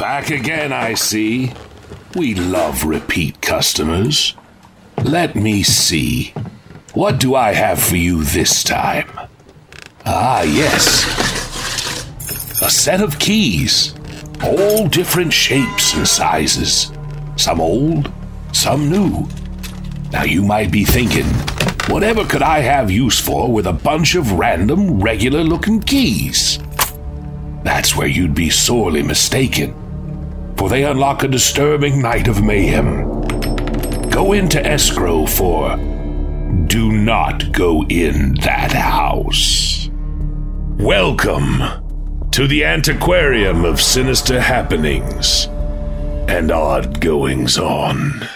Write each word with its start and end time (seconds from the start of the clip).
Back 0.00 0.30
again, 0.30 0.72
I 0.72 0.94
see. 0.94 1.52
We 2.16 2.34
love 2.34 2.84
repeat 2.84 3.42
customers. 3.42 4.34
Let 5.04 5.36
me 5.36 5.62
see. 5.62 6.32
What 6.94 7.20
do 7.20 7.34
I 7.34 7.52
have 7.52 7.82
for 7.82 7.96
you 7.96 8.24
this 8.24 8.64
time? 8.64 9.10
Ah, 10.06 10.40
yes. 10.40 11.04
A 12.62 12.70
set 12.70 13.02
of 13.02 13.18
keys. 13.18 13.94
All 14.42 14.88
different 14.88 15.34
shapes 15.34 15.92
and 15.92 16.08
sizes. 16.08 16.90
Some 17.36 17.60
old, 17.60 18.10
some 18.52 18.88
new. 18.88 19.28
Now 20.12 20.24
you 20.24 20.42
might 20.42 20.70
be 20.70 20.86
thinking, 20.86 21.26
whatever 21.92 22.24
could 22.24 22.42
I 22.42 22.60
have 22.60 22.90
use 22.90 23.20
for 23.20 23.52
with 23.52 23.66
a 23.66 23.74
bunch 23.74 24.14
of 24.14 24.32
random, 24.32 24.98
regular 24.98 25.42
looking 25.42 25.78
keys? 25.78 26.58
That's 27.64 27.94
where 27.94 28.08
you'd 28.08 28.34
be 28.34 28.48
sorely 28.48 29.02
mistaken 29.02 29.76
for 30.60 30.68
they 30.68 30.84
unlock 30.84 31.22
a 31.22 31.28
disturbing 31.28 32.02
night 32.02 32.28
of 32.28 32.42
mayhem. 32.42 33.22
Go 34.10 34.34
into 34.34 34.62
escrow 34.62 35.24
for 35.24 35.74
Do 36.66 36.92
Not 36.92 37.50
Go 37.50 37.86
In 37.86 38.34
That 38.42 38.70
House. 38.70 39.88
Welcome 40.76 41.62
to 42.32 42.46
the 42.46 42.62
antiquarium 42.66 43.64
of 43.64 43.80
sinister 43.80 44.38
happenings 44.38 45.46
and 46.28 46.50
odd 46.50 47.00
goings 47.00 47.56
on. 47.56 48.28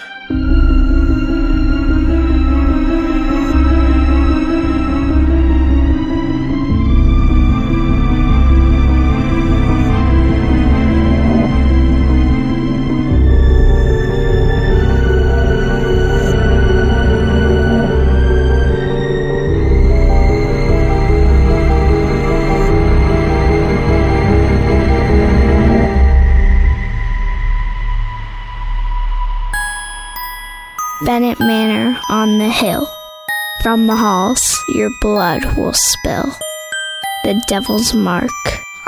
Bennett 31.15 31.39
Manor 31.39 31.97
on 32.11 32.39
the 32.39 32.49
hill. 32.49 32.89
From 33.63 33.87
the 33.87 33.95
halls, 33.95 34.61
your 34.71 34.91
blood 35.01 35.45
will 35.57 35.73
spill. 35.73 36.37
The 37.23 37.41
devil's 37.47 37.95
mark 37.95 38.33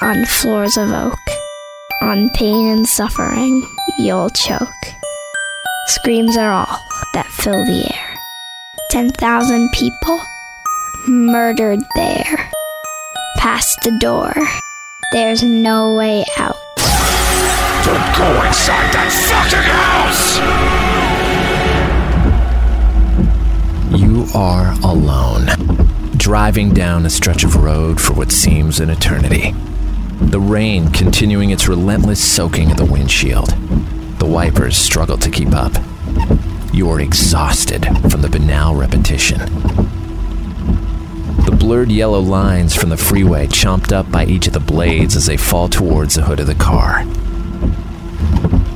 on 0.01 0.25
floors 0.25 0.77
of 0.77 0.91
oak. 0.91 1.21
On 2.03 2.29
pain 2.31 2.67
and 2.67 2.85
suffering, 2.85 3.63
you'll 4.01 4.31
choke. 4.31 4.85
Screams 5.87 6.37
are 6.37 6.51
all 6.51 6.81
that 7.15 7.27
fill 7.27 7.65
the 7.65 7.95
air. 7.95 8.19
Ten 8.91 9.11
thousand 9.11 9.71
people 9.71 10.21
murdered 11.07 11.79
there. 11.95 12.51
Past 13.37 13.79
the 13.85 13.97
door, 14.01 14.35
there's 15.13 15.45
no 15.45 15.95
way 15.95 16.25
out. 16.39 16.57
Don't 17.85 18.19
go 18.19 18.43
inside 18.45 18.93
that 18.95 19.13
fucking 19.31 19.63
house! 19.63 20.96
Are 24.35 24.73
alone, 24.83 25.47
driving 26.17 26.75
down 26.75 27.07
a 27.07 27.11
stretch 27.11 27.43
of 27.43 27.57
road 27.57 28.01
for 28.01 28.13
what 28.13 28.31
seems 28.31 28.81
an 28.81 28.91
eternity. 28.91 29.53
The 30.21 30.41
rain 30.41 30.91
continuing 30.91 31.51
its 31.51 31.69
relentless 31.69 32.23
soaking 32.23 32.71
of 32.71 32.77
the 32.77 32.85
windshield. 32.85 33.49
The 34.19 34.27
wipers 34.27 34.77
struggle 34.77 35.17
to 35.19 35.31
keep 35.31 35.55
up. 35.55 35.73
You're 36.73 37.01
exhausted 37.01 37.87
from 38.11 38.21
the 38.21 38.29
banal 38.29 38.75
repetition. 38.75 39.39
The 41.47 41.57
blurred 41.59 41.91
yellow 41.91 42.21
lines 42.21 42.75
from 42.75 42.91
the 42.91 42.97
freeway 42.99 43.47
chomped 43.47 43.93
up 43.93 44.11
by 44.11 44.27
each 44.27 44.47
of 44.47 44.53
the 44.53 44.61
blades 44.61 45.17
as 45.17 45.27
they 45.27 45.39
fall 45.39 45.69
towards 45.69 46.17
the 46.17 46.23
hood 46.23 46.41
of 46.41 46.47
the 46.47 46.55
car. 46.55 47.05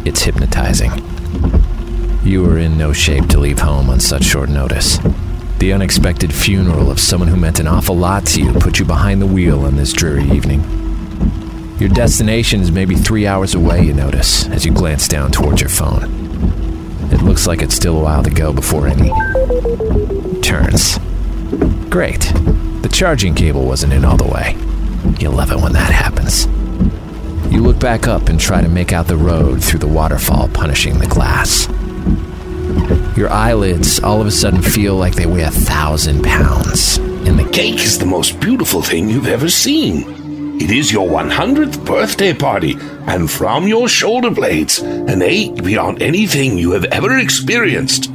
It's 0.06 0.22
hypnotizing. 0.22 0.92
You 2.22 2.46
are 2.48 2.58
in 2.58 2.78
no 2.78 2.92
shape 2.94 3.28
to 3.28 3.40
leave 3.40 3.58
home 3.58 3.90
on 3.90 4.00
such 4.00 4.24
short 4.24 4.48
notice. 4.48 4.98
The 5.60 5.74
unexpected 5.74 6.32
funeral 6.32 6.90
of 6.90 6.98
someone 6.98 7.28
who 7.28 7.36
meant 7.36 7.60
an 7.60 7.68
awful 7.68 7.94
lot 7.94 8.24
to 8.28 8.40
you 8.40 8.54
put 8.54 8.78
you 8.78 8.86
behind 8.86 9.20
the 9.20 9.26
wheel 9.26 9.66
on 9.66 9.76
this 9.76 9.92
dreary 9.92 10.24
evening. 10.30 10.62
Your 11.78 11.90
destination 11.90 12.62
is 12.62 12.72
maybe 12.72 12.94
three 12.94 13.26
hours 13.26 13.54
away, 13.54 13.84
you 13.84 13.92
notice, 13.92 14.48
as 14.48 14.64
you 14.64 14.72
glance 14.72 15.06
down 15.06 15.30
towards 15.30 15.60
your 15.60 15.68
phone. 15.68 16.04
It 17.12 17.20
looks 17.20 17.46
like 17.46 17.60
it's 17.60 17.74
still 17.74 17.98
a 17.98 18.02
while 18.02 18.22
to 18.22 18.30
go 18.30 18.54
before 18.54 18.86
any 18.86 19.10
turns. 20.40 20.98
Great. 21.90 22.32
The 22.80 22.90
charging 22.90 23.34
cable 23.34 23.66
wasn't 23.66 23.92
in 23.92 24.06
all 24.06 24.16
the 24.16 24.24
way. 24.24 24.56
You 25.18 25.28
love 25.28 25.52
it 25.52 25.60
when 25.60 25.74
that 25.74 25.90
happens. 25.90 26.46
You 27.52 27.60
look 27.60 27.78
back 27.78 28.08
up 28.08 28.30
and 28.30 28.40
try 28.40 28.62
to 28.62 28.68
make 28.70 28.94
out 28.94 29.08
the 29.08 29.18
road 29.18 29.62
through 29.62 29.80
the 29.80 29.88
waterfall 29.88 30.48
punishing 30.48 30.98
the 30.98 31.06
glass. 31.06 31.68
Your 33.16 33.30
eyelids 33.30 34.00
all 34.00 34.20
of 34.20 34.26
a 34.26 34.30
sudden 34.30 34.62
feel 34.62 34.96
like 34.96 35.14
they 35.14 35.26
weigh 35.26 35.42
a 35.42 35.50
thousand 35.50 36.22
pounds. 36.22 36.98
And 36.98 37.38
the 37.38 37.48
cake 37.50 37.80
is 37.80 37.98
the 37.98 38.06
most 38.06 38.40
beautiful 38.40 38.82
thing 38.82 39.08
you've 39.08 39.26
ever 39.26 39.48
seen. 39.48 40.58
It 40.60 40.70
is 40.70 40.92
your 40.92 41.08
100th 41.08 41.84
birthday 41.86 42.34
party, 42.34 42.76
and 43.06 43.30
from 43.30 43.66
your 43.66 43.88
shoulder 43.88 44.30
blades, 44.30 44.78
an 44.78 45.22
ache 45.22 45.62
beyond 45.62 46.02
anything 46.02 46.58
you 46.58 46.72
have 46.72 46.84
ever 46.84 47.18
experienced. 47.18 48.10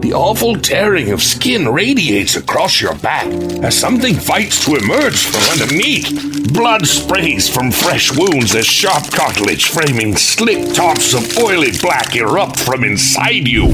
The 0.00 0.12
awful 0.12 0.58
tearing 0.58 1.12
of 1.12 1.22
skin 1.22 1.68
radiates 1.68 2.36
across 2.36 2.80
your 2.80 2.94
back 2.96 3.26
as 3.64 3.78
something 3.78 4.14
fights 4.14 4.64
to 4.66 4.76
emerge 4.76 5.24
from 5.24 5.60
underneath. 5.60 6.52
Blood 6.52 6.86
sprays 6.86 7.48
from 7.48 7.70
fresh 7.70 8.14
wounds 8.14 8.54
as 8.54 8.66
sharp 8.66 9.10
cartilage 9.10 9.70
framing 9.70 10.14
slick 10.16 10.74
tops 10.74 11.14
of 11.14 11.38
oily 11.38 11.72
black 11.80 12.14
erupt 12.16 12.60
from 12.60 12.84
inside 12.84 13.48
you. 13.48 13.72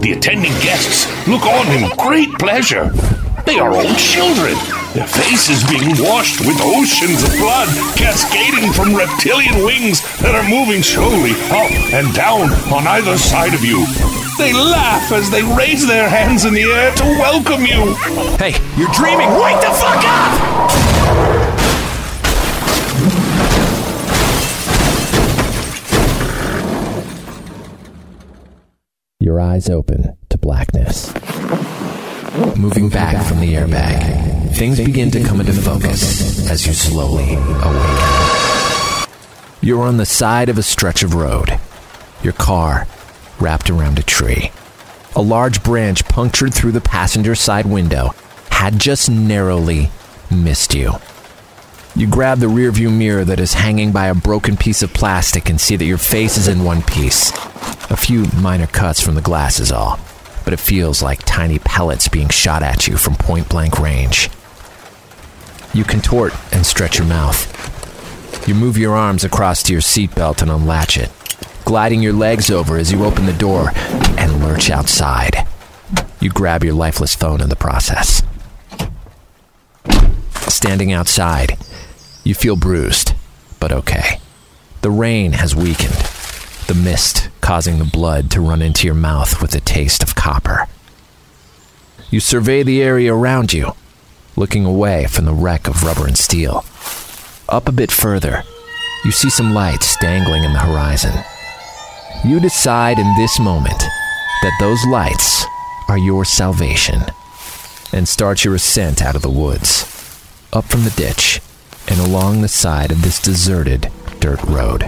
The 0.00 0.12
attending 0.12 0.52
guests 0.62 1.06
look 1.26 1.42
on 1.42 1.66
in 1.74 1.90
great 1.96 2.30
pleasure. 2.38 2.90
They 3.44 3.58
are 3.58 3.72
all 3.74 3.94
children, 3.96 4.54
their 4.94 5.08
faces 5.08 5.66
being 5.66 5.90
washed 5.98 6.40
with 6.40 6.56
oceans 6.62 7.24
of 7.24 7.30
blood 7.38 7.68
cascading 7.96 8.72
from 8.72 8.94
reptilian 8.94 9.64
wings 9.64 10.00
that 10.20 10.36
are 10.36 10.48
moving 10.48 10.82
slowly 10.82 11.32
up 11.50 11.72
and 11.92 12.14
down 12.14 12.52
on 12.72 12.86
either 12.86 13.18
side 13.18 13.54
of 13.54 13.64
you. 13.64 13.86
They 14.38 14.52
laugh 14.52 15.10
as 15.10 15.30
they 15.30 15.42
raise 15.42 15.84
their 15.84 16.08
hands 16.08 16.44
in 16.44 16.54
the 16.54 16.62
air 16.62 16.94
to 16.94 17.04
welcome 17.18 17.66
you. 17.66 17.96
Hey, 18.38 18.54
you're 18.78 18.92
dreaming! 18.94 19.30
Wake 19.34 19.60
the 19.60 19.74
fuck 19.74 20.04
up! 20.06 20.87
Your 29.28 29.42
eyes 29.42 29.68
open 29.68 30.16
to 30.30 30.38
blackness. 30.38 31.12
Moving 32.56 32.88
back 32.88 33.26
from 33.26 33.40
the 33.40 33.52
airbag, 33.52 34.56
things 34.56 34.78
begin 34.78 35.10
to 35.10 35.22
come 35.22 35.38
into 35.40 35.52
focus 35.52 36.48
as 36.48 36.66
you 36.66 36.72
slowly 36.72 37.34
awaken. 37.34 39.06
You're 39.60 39.82
on 39.82 39.98
the 39.98 40.06
side 40.06 40.48
of 40.48 40.56
a 40.56 40.62
stretch 40.62 41.02
of 41.02 41.12
road. 41.12 41.60
Your 42.22 42.32
car 42.32 42.86
wrapped 43.38 43.68
around 43.68 43.98
a 43.98 44.02
tree. 44.02 44.50
A 45.14 45.20
large 45.20 45.62
branch 45.62 46.06
punctured 46.06 46.54
through 46.54 46.72
the 46.72 46.80
passenger 46.80 47.34
side 47.34 47.66
window 47.66 48.14
had 48.50 48.78
just 48.78 49.10
narrowly 49.10 49.90
missed 50.30 50.74
you. 50.74 50.94
You 51.98 52.06
grab 52.06 52.38
the 52.38 52.46
rearview 52.46 52.96
mirror 52.96 53.24
that 53.24 53.40
is 53.40 53.54
hanging 53.54 53.90
by 53.90 54.06
a 54.06 54.14
broken 54.14 54.56
piece 54.56 54.82
of 54.82 54.94
plastic 54.94 55.50
and 55.50 55.60
see 55.60 55.74
that 55.74 55.84
your 55.84 55.98
face 55.98 56.36
is 56.36 56.46
in 56.46 56.62
one 56.62 56.80
piece. 56.82 57.32
A 57.90 57.96
few 57.96 58.26
minor 58.36 58.68
cuts 58.68 59.00
from 59.00 59.16
the 59.16 59.20
glass 59.20 59.58
is 59.58 59.72
all, 59.72 59.98
but 60.44 60.52
it 60.52 60.60
feels 60.60 61.02
like 61.02 61.18
tiny 61.24 61.58
pellets 61.58 62.06
being 62.06 62.28
shot 62.28 62.62
at 62.62 62.86
you 62.86 62.96
from 62.96 63.16
point 63.16 63.48
blank 63.48 63.80
range. 63.80 64.30
You 65.74 65.82
contort 65.82 66.34
and 66.54 66.64
stretch 66.64 66.98
your 66.98 67.06
mouth. 67.08 68.46
You 68.46 68.54
move 68.54 68.78
your 68.78 68.94
arms 68.94 69.24
across 69.24 69.64
to 69.64 69.72
your 69.72 69.82
seatbelt 69.82 70.40
and 70.40 70.52
unlatch 70.52 70.96
it, 70.98 71.10
gliding 71.64 72.00
your 72.00 72.12
legs 72.12 72.48
over 72.48 72.76
as 72.76 72.92
you 72.92 73.04
open 73.04 73.26
the 73.26 73.32
door 73.32 73.72
and 74.16 74.40
lurch 74.44 74.70
outside. 74.70 75.48
You 76.20 76.30
grab 76.30 76.62
your 76.62 76.74
lifeless 76.74 77.16
phone 77.16 77.40
in 77.40 77.48
the 77.48 77.56
process. 77.56 78.22
Standing 80.46 80.92
outside, 80.92 81.58
you 82.28 82.34
feel 82.34 82.56
bruised, 82.56 83.14
but 83.58 83.72
okay. 83.72 84.20
The 84.82 84.90
rain 84.90 85.32
has 85.32 85.56
weakened, 85.56 85.94
the 86.66 86.74
mist 86.74 87.30
causing 87.40 87.78
the 87.78 87.86
blood 87.86 88.30
to 88.32 88.42
run 88.42 88.60
into 88.60 88.86
your 88.86 88.94
mouth 88.94 89.40
with 89.40 89.54
a 89.54 89.60
taste 89.60 90.02
of 90.02 90.14
copper. 90.14 90.66
You 92.10 92.20
survey 92.20 92.62
the 92.62 92.82
area 92.82 93.14
around 93.14 93.54
you, 93.54 93.72
looking 94.36 94.66
away 94.66 95.06
from 95.06 95.24
the 95.24 95.32
wreck 95.32 95.66
of 95.66 95.82
rubber 95.82 96.06
and 96.06 96.18
steel. 96.18 96.66
Up 97.48 97.66
a 97.66 97.72
bit 97.72 97.90
further, 97.90 98.42
you 99.06 99.10
see 99.10 99.30
some 99.30 99.54
lights 99.54 99.96
dangling 99.96 100.44
in 100.44 100.52
the 100.52 100.58
horizon. 100.58 101.14
You 102.26 102.40
decide 102.40 102.98
in 102.98 103.16
this 103.16 103.40
moment 103.40 103.78
that 104.42 104.56
those 104.60 104.84
lights 104.84 105.46
are 105.88 105.98
your 105.98 106.26
salvation 106.26 107.00
and 107.94 108.06
start 108.06 108.44
your 108.44 108.54
ascent 108.54 109.00
out 109.00 109.16
of 109.16 109.22
the 109.22 109.30
woods, 109.30 109.84
up 110.52 110.66
from 110.66 110.84
the 110.84 110.90
ditch, 110.90 111.40
and 111.88 112.00
along 112.00 112.40
the 112.42 112.48
side 112.48 112.92
of 112.92 113.02
this 113.02 113.20
deserted 113.20 113.90
dirt 114.20 114.42
road. 114.44 114.84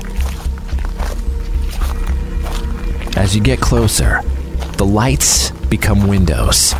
As 3.16 3.34
you 3.34 3.42
get 3.42 3.60
closer, 3.60 4.22
the 4.76 4.86
lights 4.86 5.50
become 5.68 6.06
windows. 6.06 6.74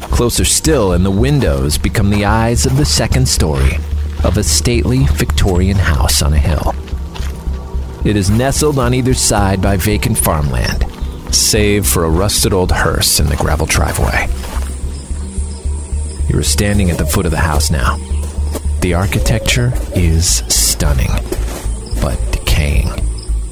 Closer 0.00 0.44
still, 0.44 0.92
and 0.92 1.04
the 1.04 1.10
windows 1.10 1.76
become 1.76 2.10
the 2.10 2.24
eyes 2.24 2.64
of 2.66 2.76
the 2.76 2.84
second 2.84 3.28
story 3.28 3.76
of 4.24 4.36
a 4.36 4.42
stately 4.42 5.04
Victorian 5.12 5.76
house 5.76 6.22
on 6.22 6.32
a 6.32 6.38
hill. 6.38 6.74
It 8.04 8.16
is 8.16 8.30
nestled 8.30 8.78
on 8.78 8.94
either 8.94 9.14
side 9.14 9.60
by 9.60 9.76
vacant 9.76 10.16
farmland, 10.16 10.84
save 11.34 11.86
for 11.86 12.04
a 12.04 12.10
rusted 12.10 12.52
old 12.52 12.72
hearse 12.72 13.20
in 13.20 13.26
the 13.26 13.36
gravel 13.36 13.66
driveway. 13.66 14.28
You 16.28 16.38
are 16.38 16.44
standing 16.44 16.90
at 16.90 16.98
the 16.98 17.06
foot 17.06 17.26
of 17.26 17.32
the 17.32 17.38
house 17.38 17.70
now. 17.70 17.98
The 18.86 18.94
architecture 18.94 19.72
is 19.96 20.44
stunning, 20.46 21.10
but 22.00 22.20
decaying. 22.30 22.86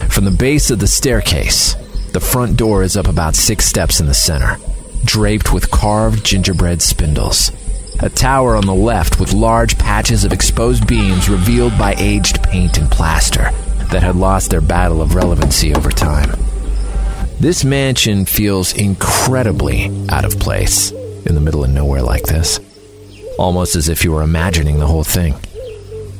From 0.08 0.26
the 0.26 0.31
base 0.31 0.70
of 0.70 0.78
the 0.78 0.86
staircase, 0.86 1.75
the 2.12 2.20
front 2.20 2.56
door 2.56 2.84
is 2.84 2.96
up 2.96 3.08
about 3.08 3.34
six 3.34 3.64
steps 3.64 3.98
in 3.98 4.06
the 4.06 4.14
center, 4.14 4.58
draped 5.04 5.52
with 5.52 5.72
carved 5.72 6.25
gingerbread 6.25 6.82
spindles. 6.82 7.50
A 7.98 8.08
tower 8.08 8.54
on 8.54 8.64
the 8.64 8.76
left 8.76 9.19
with 9.19 9.32
large 9.32 9.76
patches 9.76 10.25
of 10.25 10.32
exposed 10.32 10.86
beams 10.86 11.28
revealed 11.28 11.76
by 11.76 11.96
aged 11.98 12.40
paint 12.44 12.78
and 12.78 12.88
plaster 12.88 13.50
that 13.90 14.04
had 14.04 14.14
lost 14.14 14.52
their 14.52 14.60
battle 14.60 15.02
of 15.02 15.16
relevancy 15.16 15.75
over 15.75 15.90
time. 15.90 16.31
This 17.40 17.64
mansion 17.64 18.25
feels 18.25 18.72
incredibly 18.72 19.90
out 20.10 20.25
of 20.25 20.38
place 20.38 20.92
in 20.92 21.34
the 21.34 21.40
middle 21.40 21.64
of 21.64 21.70
nowhere 21.70 22.02
like 22.02 22.22
this, 22.22 22.60
almost 23.38 23.76
as 23.76 23.88
if 23.88 24.04
you 24.04 24.12
were 24.12 24.22
imagining 24.22 24.78
the 24.78 24.86
whole 24.86 25.04
thing. 25.04 25.34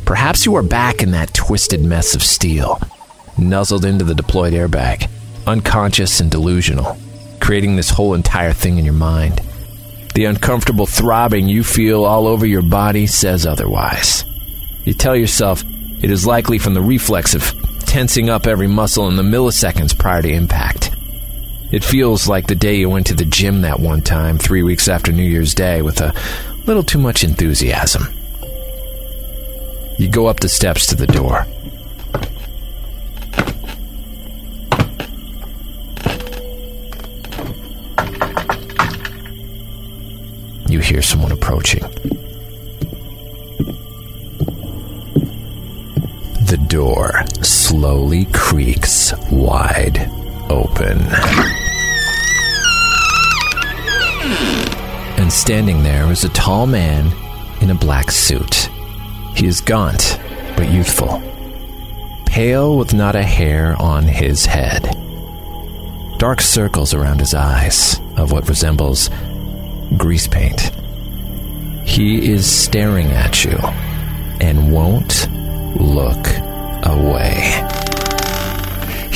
Perhaps 0.05 0.45
you 0.45 0.55
are 0.57 0.63
back 0.63 1.03
in 1.03 1.13
that 1.13 1.33
twisted 1.33 1.83
mess 1.83 2.15
of 2.15 2.23
steel, 2.23 2.81
nuzzled 3.39 3.85
into 3.85 4.05
the 4.05 4.15
deployed 4.15 4.53
airbag, 4.53 5.09
unconscious 5.47 6.21
and 6.21 6.31
delusional, 6.31 6.97
creating 7.41 7.77
this 7.77 7.91
whole 7.91 8.15
entire 8.15 8.53
thing 8.53 8.79
in 8.79 8.85
your 8.85 8.95
mind. 8.95 9.41
The 10.15 10.27
uncomfortable 10.27 10.87
throbbing 10.87 11.49
you 11.49 11.65
feel 11.65 12.05
all 12.05 12.27
over 12.27 12.47
your 12.47 12.63
body 12.63 13.07
says 13.07 13.47
otherwise. 13.47 14.25
You 14.85 14.95
tell 14.95 15.17
yourself 15.17 15.65
it 16.03 16.11
is 16.11 16.27
likely 16.27 16.59
from 16.59 16.75
the 16.75 16.83
reflex 16.83 17.35
of 17.35 17.53
tensing 17.81 18.29
up 18.29 18.47
every 18.47 18.69
muscle 18.69 19.09
in 19.09 19.17
the 19.17 19.23
milliseconds 19.23 19.99
prior 19.99 20.23
to 20.23 20.29
impact. 20.29 20.91
It 21.73 21.83
feels 21.83 22.29
like 22.29 22.47
the 22.47 22.55
day 22.55 22.77
you 22.77 22.91
went 22.91 23.07
to 23.09 23.15
the 23.15 23.25
gym 23.25 23.63
that 23.63 23.81
one 23.81 24.03
time, 24.03 24.39
three 24.39 24.63
weeks 24.63 24.87
after 24.87 25.11
New 25.11 25.25
Year's 25.25 25.55
Day, 25.55 25.83
with 25.83 26.01
a 26.01 26.15
little 26.67 26.83
too 26.83 26.99
much 26.99 27.25
enthusiasm. 27.25 28.05
You 29.99 30.09
go 30.09 30.27
up 30.27 30.41
the 30.41 30.49
steps 30.49 30.87
to 30.87 30.95
the 30.95 31.07
door. 31.07 31.47
you 40.75 40.81
hear 40.81 41.01
someone 41.01 41.31
approaching. 41.31 41.83
The 46.51 46.59
door 46.67 47.25
slowly 47.43 48.27
creaks 48.33 49.13
wide 49.31 50.11
open. 50.51 50.99
And 55.35 55.41
standing 55.41 55.83
there 55.83 56.13
is 56.13 56.23
a 56.23 56.29
tall 56.29 56.65
man 56.65 57.13
in 57.61 57.71
a 57.71 57.75
black 57.75 58.13
suit. 58.13 58.71
He 59.35 59.49
is 59.49 59.61
gaunt, 59.61 60.21
but 60.57 60.71
youthful, 60.71 61.21
pale 62.25 62.79
with 62.79 62.95
not 62.95 63.17
a 63.17 63.25
hair 63.25 63.75
on 63.83 64.05
his 64.05 64.47
head. 64.47 64.85
Dark 66.19 66.41
circles 66.41 66.95
around 66.95 67.19
his 67.19 67.35
eyes 67.35 67.99
of 68.17 68.31
what 68.31 68.49
resembles 68.49 69.11
grease 69.97 70.29
paint. 70.29 70.71
He 71.85 72.31
is 72.31 72.49
staring 72.49 73.11
at 73.11 73.45
you 73.45 73.59
and 74.41 74.73
won't 74.73 75.29
look 75.81 76.29
away. 76.85 77.61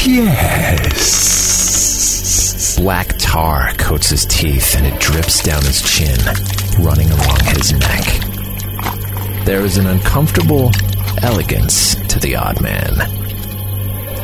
Yes. 0.05 1.07
Black 2.77 3.18
tar 3.29 3.75
coats 3.75 4.09
his 4.09 4.25
teeth 4.25 4.75
and 4.75 4.87
it 4.87 4.99
drips 4.99 5.43
down 5.43 5.63
his 5.63 5.83
chin, 5.83 6.19
running 6.79 7.11
along 7.11 7.39
his 7.45 7.75
neck. 7.75 8.25
There 9.45 9.61
is 9.61 9.77
an 9.77 9.87
uncomfortable 9.87 10.71
elegance 11.21 11.95
to 12.07 12.19
the 12.21 12.37
odd 12.37 12.63
man. 12.63 12.95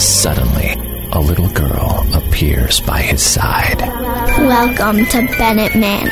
Suddenly, 0.00 0.72
a 1.12 1.20
little 1.20 1.50
girl 1.50 2.06
appears 2.14 2.80
by 2.80 3.02
his 3.02 3.22
side. 3.22 3.78
Welcome 4.38 5.04
to 5.04 5.26
Bennett 5.36 5.76
Manor, 5.76 6.08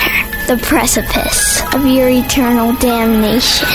the 0.47 0.63
precipice 0.63 1.63
of 1.75 1.87
your 1.87 2.11
eternal 2.11 2.75
damnation. 2.75 3.69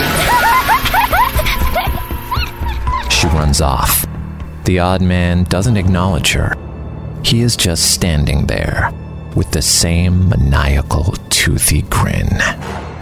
She 3.10 3.26
runs 3.36 3.62
off. 3.62 4.06
The 4.66 4.78
odd 4.78 5.02
man 5.02 5.46
doesn't 5.46 5.76
acknowledge 5.76 6.34
her. 6.34 6.54
He 7.24 7.42
is 7.42 7.58
just 7.58 7.92
standing 7.96 8.46
there 8.46 8.92
with 9.38 9.52
the 9.52 9.62
same 9.62 10.30
maniacal, 10.30 11.14
toothy 11.30 11.84
grin, 11.84 12.28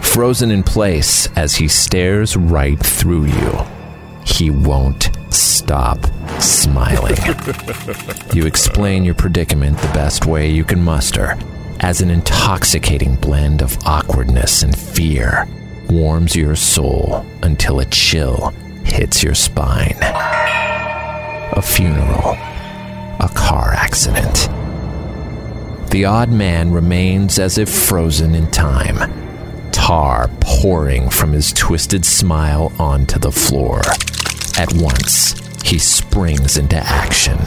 frozen 0.02 0.50
in 0.50 0.62
place 0.62 1.28
as 1.34 1.56
he 1.56 1.66
stares 1.66 2.36
right 2.36 2.78
through 2.78 3.24
you. 3.24 3.58
He 4.26 4.50
won't 4.50 5.08
stop 5.30 5.98
smiling. 6.38 7.16
you 8.34 8.44
explain 8.44 9.02
your 9.02 9.14
predicament 9.14 9.78
the 9.78 9.88
best 9.94 10.26
way 10.26 10.50
you 10.50 10.62
can 10.62 10.84
muster 10.84 11.38
as 11.80 12.02
an 12.02 12.10
intoxicating 12.10 13.16
blend 13.16 13.62
of 13.62 13.78
awkwardness 13.86 14.62
and 14.62 14.76
fear 14.76 15.48
warms 15.88 16.36
your 16.36 16.54
soul 16.54 17.24
until 17.42 17.80
a 17.80 17.86
chill 17.86 18.50
hits 18.84 19.22
your 19.22 19.34
spine. 19.34 19.96
A 20.02 21.62
funeral, 21.62 22.32
a 23.20 23.30
car 23.34 23.72
accident. 23.72 24.50
The 25.96 26.04
odd 26.04 26.28
man 26.30 26.72
remains 26.72 27.38
as 27.38 27.56
if 27.56 27.70
frozen 27.70 28.34
in 28.34 28.50
time, 28.50 28.98
tar 29.72 30.28
pouring 30.42 31.08
from 31.08 31.32
his 31.32 31.54
twisted 31.54 32.04
smile 32.04 32.70
onto 32.78 33.18
the 33.18 33.32
floor. 33.32 33.80
At 34.58 34.74
once, 34.74 35.32
he 35.64 35.78
springs 35.78 36.58
into 36.58 36.76
action. 36.76 37.38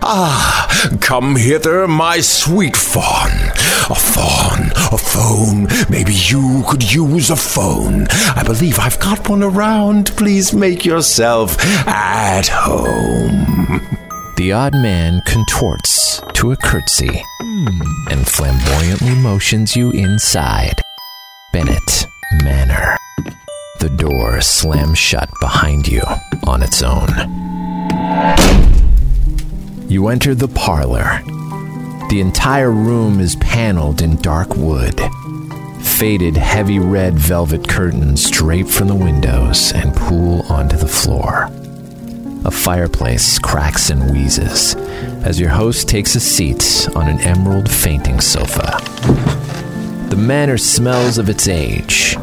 Ah, 0.00 0.96
come 1.02 1.36
hither, 1.36 1.86
my 1.86 2.20
sweet 2.20 2.78
fawn. 2.78 3.32
A 3.90 3.94
fawn, 3.94 4.70
a 4.90 4.96
phone. 4.96 5.66
Maybe 5.90 6.14
you 6.14 6.64
could 6.66 6.90
use 6.90 7.28
a 7.28 7.36
phone. 7.36 8.06
I 8.10 8.42
believe 8.42 8.78
I've 8.78 8.98
got 8.98 9.28
one 9.28 9.42
around. 9.42 10.16
Please 10.16 10.54
make 10.54 10.86
yourself 10.86 11.62
at 11.86 12.46
home. 12.46 13.98
The 14.36 14.50
odd 14.52 14.74
man 14.74 15.22
contorts 15.26 16.20
to 16.34 16.50
a 16.50 16.56
curtsy 16.56 17.22
and 18.10 18.26
flamboyantly 18.26 19.14
motions 19.14 19.76
you 19.76 19.92
inside 19.92 20.82
Bennett 21.52 22.06
Manor. 22.42 22.96
The 23.78 23.90
door 23.90 24.40
slams 24.40 24.98
shut 24.98 25.30
behind 25.40 25.86
you 25.86 26.02
on 26.48 26.62
its 26.64 26.82
own. 26.82 27.08
You 29.88 30.08
enter 30.08 30.34
the 30.34 30.48
parlor. 30.48 31.20
The 32.10 32.20
entire 32.20 32.72
room 32.72 33.20
is 33.20 33.36
paneled 33.36 34.02
in 34.02 34.16
dark 34.16 34.56
wood. 34.56 35.00
faded, 35.80 36.36
heavy 36.36 36.80
red 36.80 37.14
velvet 37.14 37.68
curtains 37.68 38.28
drape 38.30 38.66
from 38.66 38.88
the 38.88 38.94
windows 38.96 39.72
and 39.72 39.94
pool 39.94 40.42
onto 40.50 40.76
the 40.76 40.88
floor. 40.88 41.48
A 42.46 42.50
fireplace 42.50 43.38
cracks 43.38 43.88
and 43.88 44.10
wheezes 44.10 44.74
as 45.24 45.40
your 45.40 45.48
host 45.48 45.88
takes 45.88 46.14
a 46.14 46.20
seat 46.20 46.86
on 46.94 47.08
an 47.08 47.18
emerald 47.20 47.70
fainting 47.70 48.20
sofa. 48.20 48.78
The 50.10 50.16
manor 50.16 50.58
smells 50.58 51.16
of 51.16 51.30
its 51.30 51.48
age 51.48 52.16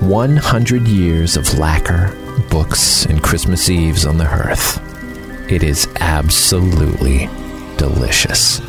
100 0.00 0.88
years 0.88 1.36
of 1.36 1.56
lacquer, 1.58 2.12
books, 2.50 3.06
and 3.06 3.22
Christmas 3.22 3.70
Eves 3.70 4.04
on 4.06 4.18
the 4.18 4.24
hearth. 4.24 4.80
It 5.48 5.62
is 5.62 5.86
absolutely 6.00 7.28
delicious. 7.76 8.60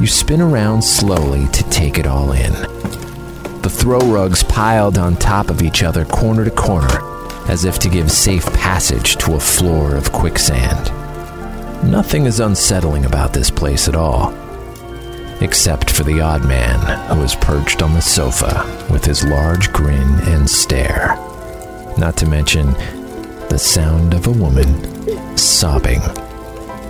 You 0.00 0.06
spin 0.08 0.40
around 0.40 0.82
slowly 0.82 1.46
to 1.48 1.70
take 1.70 1.98
it 1.98 2.06
all 2.06 2.32
in. 2.32 2.52
The 3.62 3.70
throw 3.70 4.00
rugs 4.00 4.42
piled 4.42 4.98
on 4.98 5.16
top 5.16 5.50
of 5.50 5.62
each 5.62 5.82
other, 5.82 6.04
corner 6.04 6.44
to 6.44 6.50
corner, 6.50 7.09
as 7.50 7.64
if 7.64 7.80
to 7.80 7.88
give 7.88 8.12
safe 8.12 8.46
passage 8.52 9.16
to 9.16 9.34
a 9.34 9.40
floor 9.40 9.96
of 9.96 10.12
quicksand. 10.12 10.86
Nothing 11.82 12.26
is 12.26 12.38
unsettling 12.38 13.06
about 13.06 13.32
this 13.32 13.50
place 13.50 13.88
at 13.88 13.96
all, 13.96 14.32
except 15.40 15.90
for 15.90 16.04
the 16.04 16.20
odd 16.20 16.46
man 16.46 16.78
who 17.08 17.20
is 17.24 17.34
perched 17.34 17.82
on 17.82 17.92
the 17.92 18.00
sofa 18.00 18.64
with 18.88 19.04
his 19.04 19.24
large 19.24 19.72
grin 19.72 20.20
and 20.28 20.48
stare. 20.48 21.16
Not 21.98 22.16
to 22.18 22.28
mention 22.28 22.70
the 23.48 23.58
sound 23.58 24.14
of 24.14 24.28
a 24.28 24.30
woman 24.30 25.36
sobbing 25.36 26.02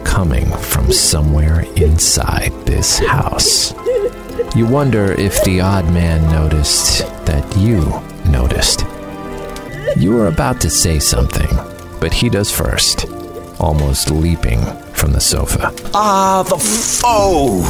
coming 0.05 0.50
from 0.59 0.93
somewhere 0.93 1.62
inside 1.76 2.52
this 2.67 2.99
house. 2.99 3.73
You 4.55 4.67
wonder 4.67 5.12
if 5.12 5.43
the 5.45 5.62
odd 5.62 5.87
man 5.87 6.31
noticed 6.31 6.99
that 7.25 7.57
you 7.57 7.81
noticed. 8.31 8.85
You 10.00 10.12
were 10.12 10.28
about 10.28 10.62
to 10.62 10.71
say 10.71 10.99
something, 10.99 11.50
but 12.00 12.14
he 12.14 12.30
does 12.30 12.50
first, 12.50 13.04
almost 13.61 14.11
leaping 14.11 14.64
from 14.95 15.12
the 15.12 15.21
sofa. 15.21 15.75
Ah, 15.92 16.42
the 16.42 16.54
oh, 17.04 17.61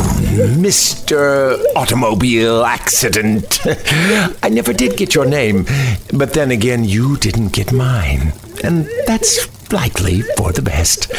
Mr. 0.56 1.60
Automobile 1.75 2.64
Accident. 2.64 3.58
I 4.44 4.49
never 4.49 4.72
did 4.72 4.96
get 4.96 5.12
your 5.12 5.26
name, 5.26 5.66
but 6.14 6.32
then 6.32 6.52
again, 6.52 6.84
you 6.84 7.16
didn't 7.16 7.52
get 7.52 7.72
mine. 7.72 8.32
And 8.62 8.88
that's 9.08 9.72
likely 9.72 10.20
for 10.37 10.52
the 10.52 10.62
best. 10.62 11.12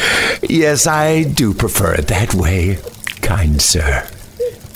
Yes, 0.50 0.88
I 0.88 1.24
do 1.24 1.54
prefer 1.54 1.96
it 1.96 2.08
that 2.08 2.34
way, 2.34 2.78
kind 3.22 3.62
sir. 3.62 4.08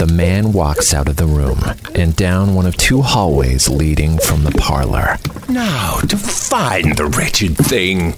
The 0.05 0.13
man 0.13 0.53
walks 0.53 0.93
out 0.93 1.09
of 1.09 1.15
the 1.15 1.25
room 1.25 1.63
and 1.95 2.15
down 2.15 2.53
one 2.53 2.67
of 2.67 2.77
two 2.77 3.01
hallways 3.01 3.67
leading 3.67 4.19
from 4.19 4.43
the 4.43 4.51
parlor. 4.51 5.17
Now, 5.49 5.97
to 6.01 6.15
find 6.15 6.95
the 6.95 7.07
wretched 7.07 7.57
thing. 7.57 8.13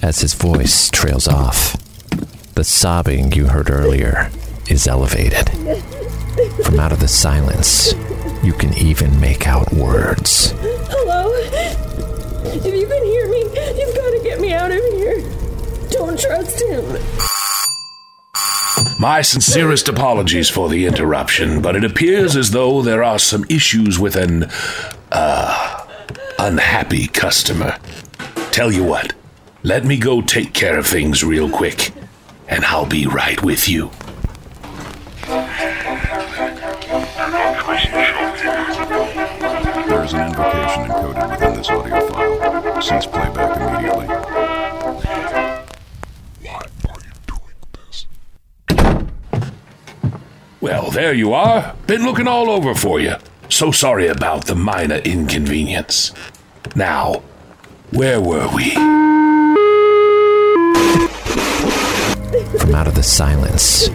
As 0.00 0.20
his 0.20 0.34
voice 0.34 0.88
trails 0.88 1.26
off, 1.26 1.76
the 2.54 2.62
sobbing 2.62 3.32
you 3.32 3.48
heard 3.48 3.70
earlier 3.70 4.30
is 4.70 4.86
elevated. 4.86 5.50
From 6.64 6.78
out 6.78 6.92
of 6.92 7.00
the 7.00 7.08
silence, 7.08 7.92
you 8.44 8.52
can 8.52 8.72
even 8.74 9.18
make 9.18 9.48
out 9.48 9.72
words. 9.72 10.54
Hello? 10.60 11.32
If 12.54 12.64
you 12.64 12.86
can 12.86 13.04
hear 13.04 13.28
me, 13.28 13.40
you've 13.80 13.96
got 13.96 14.10
to 14.10 14.20
get 14.22 14.40
me 14.40 14.52
out 14.52 14.70
of 14.70 14.78
here. 14.92 15.20
Don't 15.90 16.16
trust 16.16 16.62
him. 16.62 17.41
My 19.02 19.20
sincerest 19.20 19.88
apologies 19.88 20.48
for 20.48 20.68
the 20.68 20.86
interruption, 20.86 21.60
but 21.60 21.74
it 21.74 21.82
appears 21.82 22.36
as 22.36 22.52
though 22.52 22.82
there 22.82 23.02
are 23.02 23.18
some 23.18 23.44
issues 23.48 23.98
with 23.98 24.14
an, 24.14 24.44
uh, 25.10 25.86
unhappy 26.38 27.08
customer. 27.08 27.78
Tell 28.52 28.70
you 28.70 28.84
what, 28.84 29.12
let 29.64 29.84
me 29.84 29.96
go 29.96 30.20
take 30.20 30.54
care 30.54 30.78
of 30.78 30.86
things 30.86 31.24
real 31.24 31.50
quick, 31.50 31.90
and 32.46 32.64
I'll 32.64 32.86
be 32.86 33.08
right 33.08 33.42
with 33.42 33.68
you. 33.68 33.90
There 39.88 40.04
is 40.04 40.12
an 40.12 40.28
invocation 40.28 40.84
encoded 40.84 41.28
within 41.28 41.54
this 41.54 41.68
audio 41.70 42.08
file. 42.08 42.80
Cease 42.80 43.06
playback 43.06 43.51
there 51.02 51.12
you 51.12 51.32
are. 51.32 51.74
Been 51.88 52.04
looking 52.04 52.28
all 52.28 52.48
over 52.48 52.76
for 52.76 53.00
you. 53.00 53.16
So 53.48 53.72
sorry 53.72 54.06
about 54.06 54.46
the 54.46 54.54
minor 54.54 54.98
inconvenience. 54.98 56.12
Now, 56.76 57.24
where 57.90 58.20
were 58.20 58.48
we? 58.54 58.70
From 62.56 62.74
out 62.76 62.86
of 62.86 62.94
the 62.94 63.02
silence, 63.02 63.88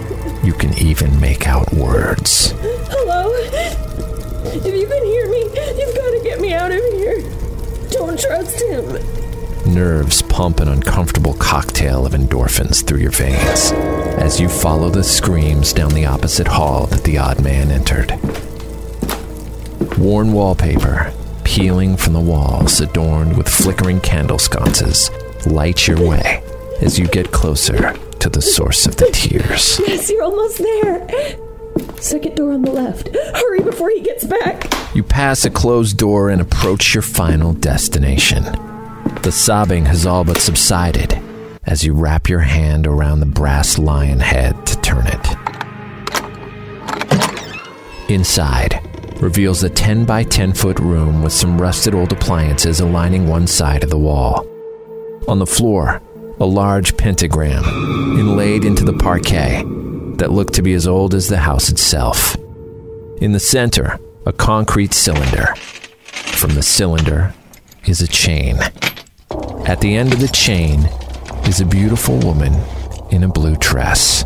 you 0.44 0.52
can 0.52 0.78
even 0.78 1.18
make 1.22 1.48
out 1.48 1.72
words. 1.74 2.52
Hello? 2.90 3.32
If 3.34 4.66
you 4.66 4.88
can 4.88 5.06
hear 5.06 5.30
me, 5.30 5.44
you've 5.80 5.96
got 5.96 6.12
to 6.12 6.20
get 6.22 6.42
me 6.42 6.52
out 6.54 6.74
of 6.74 6.84
here. 6.92 7.22
Don't 7.90 8.20
trust 8.20 8.62
him. 8.64 9.74
Nerves 9.74 10.22
pump 10.24 10.60
an 10.60 10.68
uncomfortable 10.68 11.36
cocktail 11.36 12.06
of 12.06 12.12
endorphins 12.12 12.86
through 12.86 13.00
your 13.00 13.12
veins 13.12 13.72
as 14.18 14.40
you 14.40 14.50
follow 14.50 14.90
the 14.90 15.04
screams 15.04 15.72
down 15.72 15.92
the 15.92 16.06
opposite 16.06 16.48
hall 16.48 16.88
that 16.88 17.04
the 17.04 17.18
odd 17.18 17.42
man 17.42 17.72
entered. 17.72 18.12
Worn 19.98 20.34
wallpaper, 20.34 21.14
peeling 21.44 21.96
from 21.96 22.14
the 22.14 22.20
walls 22.20 22.82
adorned 22.82 23.38
with 23.38 23.48
flickering 23.48 24.02
candle 24.02 24.40
sconces, 24.40 25.10
light 25.46 25.88
your 25.88 26.00
way 26.06 26.44
as 26.82 26.98
you 26.98 27.08
get 27.08 27.32
closer 27.32 27.94
to 28.20 28.30
the 28.30 28.42
source 28.42 28.86
of 28.86 28.96
the 28.98 29.10
tears. 29.12 29.80
Yes, 29.88 30.10
you're 30.10 30.24
almost 30.24 30.58
there. 30.58 31.08
Second 32.00 32.36
door 32.36 32.54
on 32.54 32.64
the 32.64 32.72
left. 32.72 33.10
Hurry 33.36 33.62
before 33.62 33.90
he 33.92 34.02
gets 34.02 34.26
back. 34.26 34.72
You 34.96 35.04
pass 35.04 35.46
a 35.46 35.50
closed 35.50 35.98
door 35.98 36.30
and 36.30 36.42
approach 36.42 36.94
your 36.94 37.04
final 37.04 37.54
destination. 37.54 38.44
The 39.22 39.32
sobbing 39.32 39.86
has 39.86 40.06
all 40.06 40.24
but 40.24 40.38
subsided 40.38 41.22
as 41.68 41.84
you 41.84 41.94
wrap 41.94 42.30
your 42.30 42.40
hand 42.40 42.88
around 42.88 43.20
the 43.20 43.26
brass 43.26 43.78
lion 43.78 44.20
head 44.20 44.66
to 44.66 44.80
turn 44.82 45.06
it. 45.06 45.38
Inside 48.10 48.82
reveals 49.22 49.64
a 49.64 49.70
10 49.70 50.06
by 50.06 50.24
10 50.24 50.54
foot 50.54 50.80
room 50.80 51.22
with 51.22 51.34
some 51.34 51.60
rusted 51.60 51.94
old 51.94 52.14
appliances 52.14 52.80
aligning 52.80 53.28
one 53.28 53.46
side 53.46 53.84
of 53.84 53.90
the 53.90 53.98
wall. 53.98 54.48
On 55.28 55.40
the 55.40 55.46
floor, 55.46 56.02
a 56.40 56.46
large 56.46 56.96
pentagram 56.96 57.66
inlaid 58.18 58.64
into 58.64 58.86
the 58.86 58.94
parquet 58.94 59.64
that 60.16 60.32
looked 60.32 60.54
to 60.54 60.62
be 60.62 60.74
as 60.74 60.88
old 60.88 61.14
as 61.14 61.28
the 61.28 61.38
house 61.38 61.70
itself. 61.70 62.36
In 63.18 63.34
the 63.34 63.40
center, 63.40 64.00
a 64.26 64.32
concrete 64.32 64.94
cylinder. 64.94 65.54
From 66.06 66.56
the 66.56 66.64
cylinder 66.64 67.34
is 67.86 68.02
a 68.02 68.08
chain. 68.08 68.58
At 69.66 69.82
the 69.82 69.96
end 69.96 70.14
of 70.14 70.22
the 70.22 70.30
chain 70.30 70.88
is 71.48 71.62
a 71.62 71.66
beautiful 71.66 72.20
woman 72.20 72.54
in 73.10 73.24
a 73.24 73.28
blue 73.28 73.56
dress. 73.56 74.26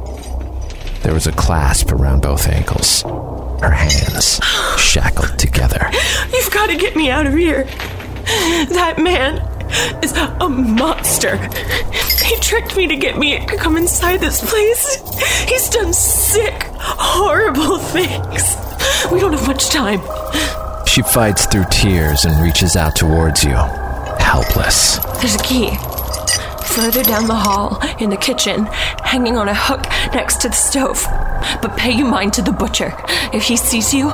There 1.04 1.14
was 1.14 1.28
a 1.28 1.32
clasp 1.32 1.92
around 1.92 2.24
both 2.24 2.48
ankles, 2.48 3.04
her 3.62 3.70
hands 3.70 4.40
shackled 4.78 5.38
together. 5.38 5.90
You've 6.34 6.52
got 6.52 6.68
to 6.68 6.76
get 6.76 6.96
me 6.96 7.12
out 7.12 7.28
of 7.28 7.34
here. 7.34 7.66
That 8.74 8.96
man 8.98 9.38
is 10.04 10.14
a 10.14 10.50
monster. 10.50 11.38
He 12.26 12.36
tricked 12.40 12.76
me 12.76 12.88
to 12.88 12.96
get 12.96 13.18
me 13.18 13.46
to 13.46 13.56
come 13.56 13.78
inside 13.78 14.20
this 14.20 14.42
place. 14.50 14.96
He's 15.48 15.70
done 15.70 15.94
sick, 15.94 16.64
horrible 16.80 17.78
things. 17.78 18.56
We 19.12 19.20
don't 19.20 19.34
have 19.34 19.48
much 19.48 19.70
time. 19.70 20.02
She 20.88 21.04
fights 21.04 21.46
through 21.46 21.66
tears 21.70 22.26
and 22.26 22.44
reaches 22.44 22.76
out 22.76 22.96
towards 22.96 23.44
you, 23.44 23.56
helpless. 24.20 24.98
There's 25.20 25.36
a 25.36 25.44
key. 25.44 25.78
Further 26.76 27.04
down 27.04 27.28
the 27.28 27.36
hall, 27.36 27.82
in 28.00 28.10
the 28.10 28.18
kitchen, 28.18 28.66
hanging 29.04 29.38
on 29.38 29.50
a 29.50 29.54
hook 29.54 29.84
next 30.14 30.40
to 30.42 30.48
the 30.50 30.56
stove. 30.56 31.04
But 31.62 31.76
pay 31.76 31.92
you 31.92 32.06
mind 32.06 32.34
to 32.34 32.42
the 32.42 32.54
butcher. 32.54 32.94
If 33.34 33.44
he 33.44 33.58
sees 33.58 33.94
you, 33.94 34.14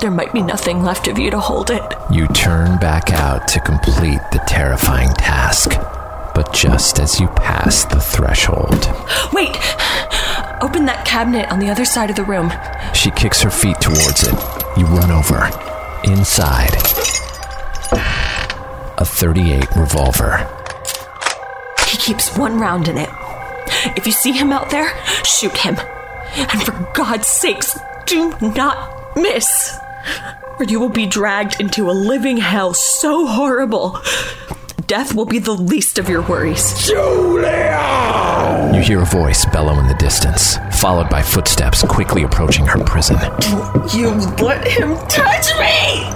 there 0.00 0.10
might 0.10 0.32
be 0.32 0.42
nothing 0.42 0.82
left 0.82 1.08
of 1.08 1.18
you 1.18 1.30
to 1.30 1.40
hold 1.40 1.70
it. 1.70 1.82
You 2.10 2.26
turn 2.28 2.78
back 2.78 3.10
out 3.10 3.48
to 3.48 3.60
complete 3.60 4.20
the 4.32 4.42
terrifying 4.46 5.14
task. 5.14 5.70
But 6.34 6.52
just 6.52 6.98
as 6.98 7.18
you 7.20 7.28
pass 7.28 7.84
the 7.86 8.00
threshold, 8.00 8.84
Wait! 9.32 9.56
Open 10.60 10.84
that 10.86 11.04
cabinet 11.06 11.50
on 11.50 11.58
the 11.58 11.70
other 11.70 11.84
side 11.84 12.10
of 12.10 12.16
the 12.16 12.24
room. 12.24 12.52
she 12.92 13.10
kicks 13.12 13.40
her 13.42 13.50
feet 13.50 13.80
towards 13.80 14.24
it. 14.24 14.34
You 14.76 14.84
run 14.86 15.10
over. 15.10 15.48
Inside, 16.04 16.74
a 18.98 19.04
38 19.04 19.74
revolver. 19.76 20.63
He 22.04 22.12
keeps 22.12 22.36
one 22.36 22.58
round 22.60 22.88
in 22.88 22.98
it. 22.98 23.08
If 23.96 24.04
you 24.04 24.12
see 24.12 24.32
him 24.32 24.52
out 24.52 24.68
there, 24.68 24.92
shoot 25.24 25.56
him. 25.56 25.76
And 26.36 26.62
for 26.62 26.72
God's 26.92 27.26
sakes, 27.26 27.78
do 28.04 28.34
not 28.42 29.16
miss. 29.16 29.78
or 30.58 30.64
you 30.66 30.80
will 30.80 30.90
be 30.90 31.06
dragged 31.06 31.60
into 31.62 31.90
a 31.90 31.92
living 31.92 32.36
hell 32.36 32.74
so 32.74 33.26
horrible. 33.26 33.98
Death 34.86 35.14
will 35.14 35.24
be 35.24 35.38
the 35.38 35.52
least 35.54 35.98
of 35.98 36.10
your 36.10 36.20
worries. 36.20 36.86
Julia! 36.86 38.70
You 38.74 38.82
hear 38.82 39.00
a 39.00 39.06
voice 39.06 39.46
bellow 39.46 39.78
in 39.78 39.86
the 39.88 39.94
distance, 39.94 40.58
followed 40.72 41.08
by 41.08 41.22
footsteps 41.22 41.82
quickly 41.84 42.24
approaching 42.24 42.66
her 42.66 42.84
prison. 42.84 43.16
Do 43.40 43.98
you 43.98 44.10
let 44.44 44.68
him 44.68 44.94
touch 45.08 45.56
me! 45.58 46.12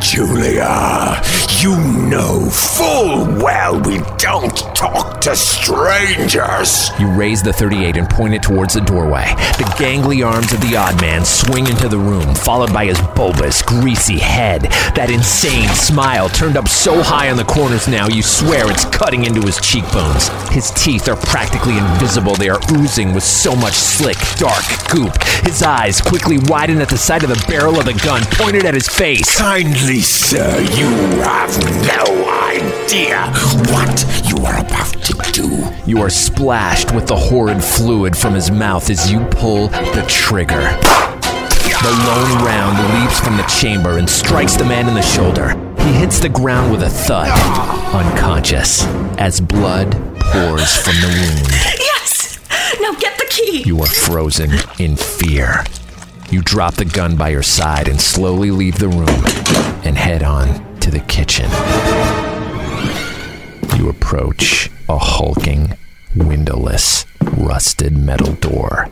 Julia, 0.00 1.20
you 1.60 1.76
know 2.08 2.48
full 2.48 3.26
well 3.36 3.78
we 3.82 3.98
don't 4.16 4.56
talk 4.74 5.20
to 5.20 5.36
strangers. 5.36 6.88
You 6.98 7.10
raise 7.10 7.42
the 7.42 7.52
38 7.52 7.98
and 7.98 8.08
point 8.08 8.32
it 8.32 8.42
towards 8.42 8.72
the 8.72 8.80
doorway. 8.80 9.26
The 9.58 9.68
gangly 9.76 10.26
arms 10.26 10.54
of 10.54 10.62
the 10.62 10.74
odd 10.76 10.98
man 11.02 11.22
swing 11.22 11.66
into 11.66 11.88
the 11.88 11.98
room, 11.98 12.34
followed 12.34 12.72
by 12.72 12.86
his 12.86 12.98
bulbous, 13.14 13.60
greasy 13.60 14.18
head. 14.18 14.62
That 14.94 15.10
insane 15.10 15.68
smile 15.68 16.30
turned 16.30 16.56
up 16.56 16.66
so 16.66 17.02
high 17.02 17.30
on 17.30 17.36
the 17.36 17.44
corners 17.44 17.88
now 17.88 18.08
you 18.08 18.22
swear 18.22 18.70
it's 18.70 18.86
cutting 18.86 19.26
into 19.26 19.42
his 19.42 19.60
cheekbones. 19.60 20.28
His 20.48 20.70
teeth 20.70 21.08
are 21.08 21.16
practically 21.16 21.76
invisible. 21.76 22.34
They 22.36 22.48
are 22.48 22.60
oozing 22.72 23.12
with 23.12 23.24
so 23.24 23.54
much 23.54 23.74
slick, 23.74 24.16
dark 24.36 24.64
goop. 24.88 25.22
His 25.44 25.62
eyes 25.62 26.00
quickly 26.00 26.38
widen 26.44 26.80
at 26.80 26.88
the 26.88 26.96
sight 26.96 27.22
of 27.22 27.28
the 27.28 27.44
barrel 27.46 27.78
of 27.78 27.84
the 27.84 28.00
gun 28.04 28.22
pointed 28.32 28.64
at 28.64 28.72
his 28.72 28.88
face. 28.88 29.36
Kindly, 29.36 30.00
sir, 30.00 30.60
you 30.60 30.88
have 31.20 31.49
no 31.58 32.30
idea 32.30 33.26
what 33.72 34.04
you 34.28 34.44
are 34.44 34.58
about 34.60 34.92
to 35.02 35.32
do. 35.32 35.68
You 35.86 36.00
are 36.02 36.10
splashed 36.10 36.92
with 36.94 37.06
the 37.06 37.16
horrid 37.16 37.62
fluid 37.62 38.16
from 38.16 38.34
his 38.34 38.50
mouth 38.50 38.90
as 38.90 39.10
you 39.10 39.20
pull 39.26 39.68
the 39.68 40.04
trigger. 40.08 40.60
The 41.82 41.90
lone 42.06 42.44
round 42.44 43.02
leaps 43.02 43.20
from 43.20 43.36
the 43.36 43.42
chamber 43.44 43.98
and 43.98 44.08
strikes 44.08 44.54
the 44.54 44.64
man 44.64 44.86
in 44.88 44.94
the 44.94 45.02
shoulder. 45.02 45.50
He 45.82 45.92
hits 45.92 46.20
the 46.20 46.28
ground 46.28 46.70
with 46.70 46.82
a 46.82 46.90
thud, 46.90 47.30
unconscious, 47.94 48.84
as 49.18 49.40
blood 49.40 49.92
pours 50.20 50.76
from 50.76 50.94
the 51.00 51.08
wound. 51.08 51.50
Yes! 51.78 52.38
Now 52.80 52.92
get 52.92 53.16
the 53.18 53.26
key! 53.30 53.62
You 53.64 53.80
are 53.80 53.86
frozen 53.86 54.50
in 54.78 54.96
fear. 54.96 55.64
You 56.30 56.42
drop 56.42 56.74
the 56.74 56.84
gun 56.84 57.16
by 57.16 57.30
your 57.30 57.42
side 57.42 57.88
and 57.88 58.00
slowly 58.00 58.50
leave 58.50 58.78
the 58.78 58.88
room 58.88 59.24
and 59.84 59.96
head 59.96 60.22
on 60.22 60.69
to 60.80 60.90
the 60.90 61.00
kitchen. 61.00 61.50
You 63.78 63.88
approach 63.88 64.70
a 64.88 64.98
hulking, 64.98 65.76
windowless, 66.16 67.06
rusted 67.36 67.96
metal 67.96 68.34
door 68.34 68.90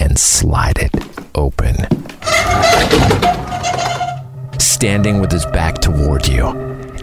and 0.00 0.18
slide 0.18 0.78
it 0.78 0.92
open. 1.34 1.76
Standing 4.58 5.20
with 5.20 5.32
his 5.32 5.46
back 5.46 5.78
toward 5.78 6.26
you 6.28 6.48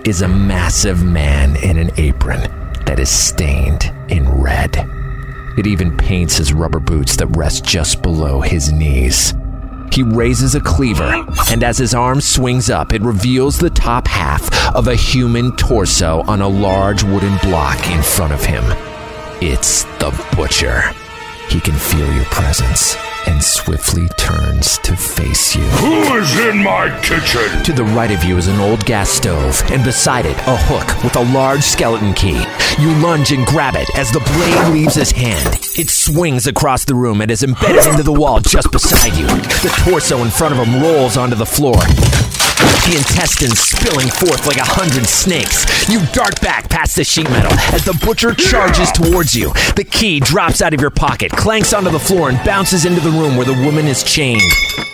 is 0.05 0.21
a 0.21 0.27
massive 0.27 1.03
man 1.03 1.55
in 1.57 1.77
an 1.77 1.91
apron 1.97 2.41
that 2.85 2.99
is 2.99 3.09
stained 3.09 3.91
in 4.09 4.29
red. 4.29 4.75
It 5.57 5.67
even 5.67 5.95
paints 5.97 6.37
his 6.37 6.53
rubber 6.53 6.79
boots 6.79 7.15
that 7.17 7.27
rest 7.27 7.65
just 7.65 8.01
below 8.01 8.41
his 8.41 8.71
knees. 8.71 9.33
He 9.91 10.03
raises 10.03 10.55
a 10.55 10.61
cleaver, 10.61 11.25
and 11.49 11.63
as 11.63 11.77
his 11.77 11.93
arm 11.93 12.21
swings 12.21 12.69
up, 12.69 12.93
it 12.93 13.01
reveals 13.01 13.57
the 13.57 13.69
top 13.69 14.07
half 14.07 14.73
of 14.73 14.87
a 14.87 14.95
human 14.95 15.55
torso 15.57 16.21
on 16.27 16.41
a 16.41 16.47
large 16.47 17.03
wooden 17.03 17.37
block 17.39 17.89
in 17.89 18.01
front 18.01 18.33
of 18.33 18.43
him. 18.43 18.63
It's 19.41 19.83
the 19.99 20.11
butcher. 20.35 20.81
He 21.49 21.59
can 21.59 21.75
feel 21.75 22.11
your 22.13 22.25
presence 22.25 22.95
and 23.27 23.43
swiftly 23.43 24.07
turns 24.17 24.77
to 24.79 24.95
face 24.95 25.55
you. 25.55 25.63
Who 25.63 26.15
is 26.17 26.39
in 26.39 26.63
my 26.63 26.89
kitchen? 27.01 27.63
To 27.63 27.73
the 27.73 27.83
right 27.83 28.11
of 28.11 28.23
you 28.23 28.37
is 28.37 28.47
an 28.47 28.59
old 28.59 28.85
gas 28.85 29.09
stove, 29.09 29.61
and 29.71 29.83
beside 29.83 30.25
it, 30.25 30.37
a 30.47 30.57
hook 30.57 31.03
with 31.03 31.15
a 31.15 31.33
large 31.33 31.63
skeleton 31.63 32.13
key. 32.13 32.43
You 32.79 32.93
lunge 32.95 33.31
and 33.31 33.45
grab 33.45 33.75
it 33.75 33.89
as 33.97 34.11
the 34.11 34.19
blade 34.19 34.73
leaves 34.73 34.95
his 34.95 35.11
hand. 35.11 35.59
It 35.77 35.89
swings 35.89 36.47
across 36.47 36.85
the 36.85 36.95
room 36.95 37.21
and 37.21 37.29
is 37.31 37.43
embedded 37.43 37.85
into 37.85 38.03
the 38.03 38.13
wall 38.13 38.39
just 38.39 38.71
beside 38.71 39.15
you. 39.15 39.27
The 39.27 39.73
torso 39.85 40.19
in 40.19 40.29
front 40.29 40.57
of 40.57 40.65
him 40.65 40.81
rolls 40.81 41.17
onto 41.17 41.35
the 41.35 41.45
floor. 41.45 41.77
The 42.85 42.97
intestines 42.97 43.59
spilling 43.59 44.09
forth 44.09 44.47
like 44.47 44.57
a 44.57 44.65
hundred 44.65 45.05
snakes. 45.07 45.65
You 45.89 45.99
dart 46.13 46.41
back 46.41 46.69
past 46.69 46.95
the 46.95 47.03
sheet 47.03 47.29
metal 47.29 47.53
as 47.73 47.85
the 47.85 47.97
butcher 48.05 48.33
charges 48.33 48.91
towards 48.91 49.35
you. 49.35 49.53
The 49.75 49.87
key 49.89 50.19
drops 50.19 50.61
out 50.61 50.73
of 50.73 50.81
your 50.81 50.89
pocket, 50.89 51.31
clanks 51.31 51.73
onto 51.73 51.89
the 51.89 51.99
floor, 51.99 52.29
and 52.29 52.43
bounces 52.43 52.85
into 52.85 53.01
the 53.01 53.11
room 53.11 53.37
where 53.37 53.45
the 53.45 53.65
woman 53.65 53.85
is 53.87 54.03
chained. 54.03 54.41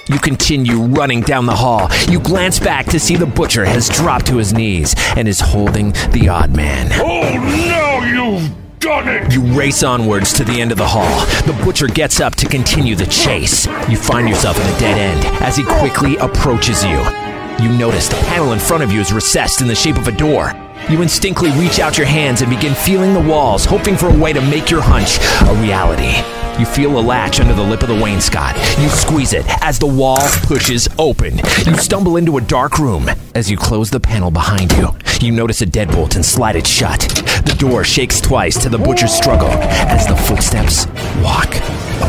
You 0.10 0.20
continue 0.20 0.84
running 0.84 1.22
down 1.22 1.46
the 1.46 1.56
hall. 1.56 1.90
You 2.10 2.20
glance 2.20 2.60
back 2.60 2.86
to 2.88 3.00
see 3.00 3.16
the 3.16 3.26
butcher 3.26 3.66
has 3.66 3.90
dropped 3.90 4.28
to 4.28 4.38
his 4.38 4.54
knees 4.54 4.96
and 5.16 5.28
is 5.28 5.40
holding 5.40 5.92
the 6.12 6.30
odd 6.30 6.56
man. 6.56 6.92
Oh 6.94 7.34
no, 7.68 8.38
you've 8.38 8.80
done 8.80 9.08
it! 9.08 9.34
You 9.34 9.42
race 9.58 9.84
onwards 9.84 10.34
to 10.34 10.44
the 10.44 10.62
end 10.62 10.72
of 10.72 10.78
the 10.78 10.88
hall. 10.88 11.26
The 11.46 11.60
butcher 11.66 11.88
gets 11.88 12.20
up 12.22 12.36
to 12.36 12.48
continue 12.48 12.96
the 12.96 13.08
chase. 13.08 13.66
You 13.90 13.98
find 13.98 14.30
yourself 14.30 14.58
in 14.60 14.68
a 14.68 14.80
dead 14.80 14.98
end 14.98 15.44
as 15.44 15.58
he 15.58 15.64
quickly 15.64 16.16
approaches 16.18 16.84
you. 16.84 17.27
You 17.60 17.70
notice 17.70 18.08
the 18.08 18.16
panel 18.28 18.54
in 18.54 18.60
front 18.60 18.84
of 18.84 18.92
you 18.92 19.00
is 19.00 19.12
recessed 19.12 19.62
in 19.62 19.68
the 19.68 19.74
shape 19.74 19.98
of 19.98 20.08
a 20.08 20.12
door. 20.12 20.54
You 20.90 21.02
instinctively 21.02 21.50
reach 21.60 21.80
out 21.80 21.98
your 21.98 22.06
hands 22.06 22.42
and 22.42 22.52
begin 22.52 22.76
feeling 22.76 23.16
the 23.16 23.20
walls, 23.20 23.66
hoping 23.66 23.98
for 23.98 24.08
a 24.08 24.18
way 24.18 24.32
to 24.32 24.42
make 24.42 24.70
your 24.70 24.82
hunch 24.82 25.18
a 25.50 25.62
reality. 25.62 26.14
You 26.60 26.68
feel 26.68 27.00
a 27.00 27.02
latch 27.02 27.40
under 27.40 27.56
the 27.56 27.64
lip 27.64 27.82
of 27.82 27.88
the 27.88 27.96
wainscot. 27.96 28.56
You 28.80 28.90
squeeze 28.90 29.34
it 29.34 29.46
as 29.64 29.80
the 29.80 29.88
wall 29.88 30.20
pushes 30.44 30.88
open. 31.00 31.38
You 31.66 31.76
stumble 31.78 32.18
into 32.18 32.38
a 32.38 32.42
dark 32.42 32.78
room. 32.78 33.10
As 33.34 33.50
you 33.50 33.58
close 33.58 33.90
the 33.90 34.00
panel 34.00 34.30
behind 34.30 34.72
you, 34.74 34.90
you 35.20 35.32
notice 35.32 35.62
a 35.62 35.66
deadbolt 35.66 36.16
and 36.16 36.24
slide 36.24 36.56
it 36.56 36.68
shut. 36.68 37.00
The 37.46 37.56
door 37.58 37.84
shakes 37.84 38.22
twice 38.22 38.58
to 38.62 38.70
the 38.70 38.78
butcher's 38.78 39.14
struggle 39.14 39.50
as 39.50 40.06
the 40.06 40.16
footsteps 40.16 40.86
walk 41.24 41.56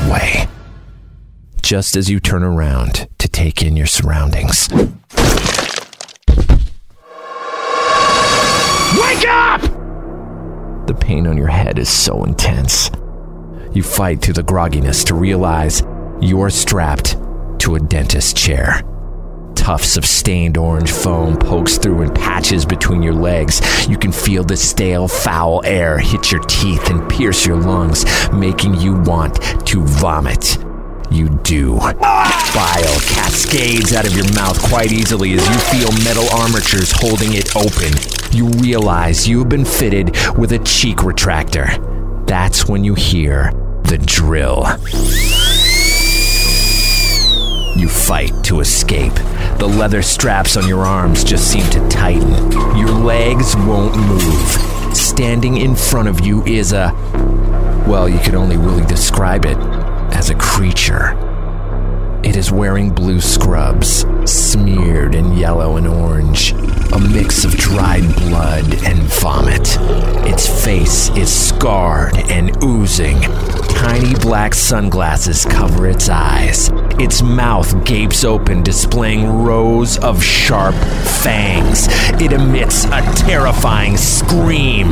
away. 0.04 0.46
Just 1.62 1.96
as 1.96 2.10
you 2.10 2.20
turn 2.20 2.42
around 2.42 3.08
to 3.18 3.28
take 3.28 3.62
in 3.62 3.76
your 3.76 3.86
surroundings. 3.86 4.68
Wake 9.00 9.26
up! 9.28 9.62
The 10.86 10.96
pain 10.98 11.26
on 11.26 11.36
your 11.36 11.48
head 11.48 11.78
is 11.78 11.88
so 11.88 12.24
intense. 12.24 12.90
You 13.72 13.82
fight 13.82 14.20
through 14.20 14.34
the 14.34 14.42
grogginess 14.42 15.06
to 15.06 15.14
realize 15.14 15.82
you're 16.20 16.50
strapped 16.50 17.16
to 17.60 17.76
a 17.76 17.80
dentist 17.80 18.36
chair. 18.36 18.82
Tufts 19.54 19.96
of 19.96 20.06
stained 20.06 20.56
orange 20.56 20.90
foam 20.90 21.36
pokes 21.36 21.78
through 21.78 22.02
in 22.02 22.14
patches 22.14 22.64
between 22.64 23.02
your 23.02 23.12
legs. 23.12 23.60
You 23.88 23.98
can 23.98 24.12
feel 24.12 24.44
the 24.44 24.56
stale, 24.56 25.08
foul 25.08 25.62
air 25.64 25.98
hit 25.98 26.32
your 26.32 26.42
teeth 26.44 26.90
and 26.90 27.08
pierce 27.10 27.44
your 27.44 27.56
lungs, 27.56 28.04
making 28.32 28.74
you 28.80 28.94
want 29.02 29.42
to 29.66 29.84
vomit. 29.84 30.58
You 31.10 31.28
do. 31.42 31.78
Bile 31.78 33.00
cascades 33.00 33.94
out 33.94 34.06
of 34.06 34.14
your 34.14 34.30
mouth 34.34 34.60
quite 34.68 34.92
easily 34.92 35.32
as 35.32 35.46
you 35.48 35.54
feel 35.54 35.90
metal 36.04 36.28
armatures 36.38 36.92
holding 36.94 37.32
it 37.32 37.56
open. 37.56 37.92
You 38.30 38.48
realize 38.60 39.26
you 39.26 39.38
have 39.38 39.48
been 39.48 39.64
fitted 39.64 40.14
with 40.36 40.52
a 40.52 40.58
cheek 40.58 40.98
retractor. 40.98 42.26
That's 42.26 42.68
when 42.68 42.84
you 42.84 42.94
hear 42.94 43.52
the 43.84 43.98
drill. 43.98 44.66
You 47.74 47.88
fight 47.88 48.32
to 48.44 48.60
escape. 48.60 49.14
The 49.58 49.66
leather 49.66 50.02
straps 50.02 50.56
on 50.56 50.68
your 50.68 50.84
arms 50.84 51.24
just 51.24 51.50
seem 51.50 51.68
to 51.70 51.88
tighten. 51.88 52.52
Your 52.76 52.90
legs 52.90 53.56
won't 53.56 53.96
move. 53.96 54.96
Standing 54.96 55.56
in 55.56 55.74
front 55.74 56.08
of 56.08 56.20
you 56.20 56.44
is 56.44 56.72
a. 56.72 56.92
Well, 57.88 58.08
you 58.08 58.18
could 58.18 58.34
only 58.34 58.58
really 58.58 58.84
describe 58.84 59.46
it 59.46 59.56
as 60.18 60.30
a 60.30 60.34
creature. 60.34 61.16
It 62.24 62.34
is 62.34 62.50
wearing 62.50 62.90
blue 62.90 63.20
scrubs, 63.20 64.04
smeared 64.24 65.14
in 65.14 65.36
yellow 65.36 65.76
and 65.76 65.86
orange, 65.86 66.50
a 66.92 66.98
mix 66.98 67.44
of 67.44 67.52
dried 67.52 68.02
blood 68.16 68.64
and 68.84 68.98
vomit. 68.98 69.76
Its 70.26 70.64
face 70.64 71.08
is 71.10 71.32
scarred 71.32 72.16
and 72.30 72.50
oozing. 72.64 73.20
Tiny 73.20 74.14
black 74.16 74.54
sunglasses 74.54 75.44
cover 75.44 75.86
its 75.86 76.08
eyes. 76.08 76.68
Its 76.98 77.22
mouth 77.22 77.84
gapes 77.84 78.24
open, 78.24 78.64
displaying 78.64 79.44
rows 79.44 79.98
of 79.98 80.20
sharp 80.20 80.74
fangs. 81.22 81.86
It 82.20 82.32
emits 82.32 82.86
a 82.86 83.02
terrifying 83.14 83.96
scream. 83.96 84.88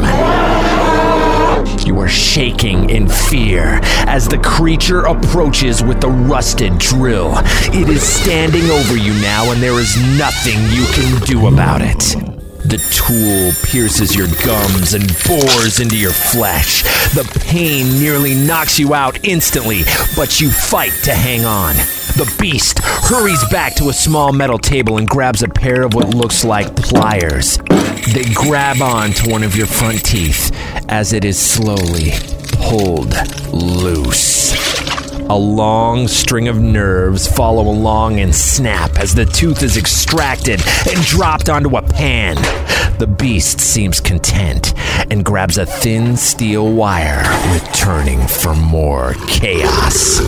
You 1.84 1.98
are 2.00 2.08
shaking 2.08 2.90
in 2.90 3.08
fear 3.08 3.80
as 4.06 4.28
the 4.28 4.38
creature 4.38 5.02
approaches 5.02 5.82
with 5.82 6.00
the 6.00 6.08
rusted 6.08 6.78
drill. 6.78 7.32
It 7.72 7.88
is 7.88 8.02
standing 8.02 8.70
over 8.70 8.96
you 8.96 9.12
now, 9.22 9.50
and 9.52 9.62
there 9.62 9.78
is 9.78 9.96
nothing 10.18 10.58
you 10.70 10.86
can 10.92 11.20
do 11.22 11.46
about 11.46 11.82
it. 11.82 12.16
The 12.66 12.78
tool 12.90 13.52
pierces 13.70 14.16
your 14.16 14.26
gums 14.44 14.94
and 14.94 15.06
bores 15.26 15.78
into 15.78 15.96
your 15.96 16.12
flesh. 16.12 16.82
The 17.14 17.24
pain 17.46 18.00
nearly 18.00 18.34
knocks 18.34 18.78
you 18.78 18.92
out 18.92 19.24
instantly, 19.24 19.82
but 20.16 20.40
you 20.40 20.50
fight 20.50 20.92
to 21.04 21.14
hang 21.14 21.44
on. 21.44 21.76
The 22.16 22.34
beast 22.40 22.80
hurries 22.82 23.44
back 23.50 23.76
to 23.76 23.88
a 23.88 23.92
small 23.92 24.32
metal 24.32 24.58
table 24.58 24.98
and 24.98 25.06
grabs 25.06 25.42
a 25.42 25.48
pair 25.48 25.82
of 25.82 25.94
what 25.94 26.08
looks 26.08 26.44
like 26.44 26.74
pliers. 26.74 27.58
They 28.12 28.24
grab 28.34 28.80
on 28.80 29.10
to 29.12 29.30
one 29.30 29.42
of 29.42 29.54
your 29.54 29.66
front 29.66 30.04
teeth 30.04 30.50
as 30.88 31.12
it 31.12 31.24
is 31.24 31.38
slowly 31.38 32.12
pulled 32.52 33.14
loose. 33.52 34.54
A 35.28 35.36
long 35.36 36.06
string 36.06 36.46
of 36.46 36.60
nerves 36.60 37.26
follow 37.26 37.62
along 37.62 38.20
and 38.20 38.32
snap 38.32 38.96
as 38.96 39.14
the 39.14 39.24
tooth 39.24 39.62
is 39.64 39.76
extracted 39.76 40.60
and 40.88 41.04
dropped 41.04 41.48
onto 41.48 41.76
a 41.76 41.82
pan. 41.82 42.36
The 42.98 43.08
beast 43.08 43.60
seems 43.60 44.00
content 44.00 44.72
and 45.10 45.24
grabs 45.24 45.58
a 45.58 45.66
thin 45.66 46.16
steel 46.16 46.72
wire, 46.72 47.24
returning 47.52 48.24
for 48.26 48.54
more 48.54 49.14
chaos. 49.26 50.20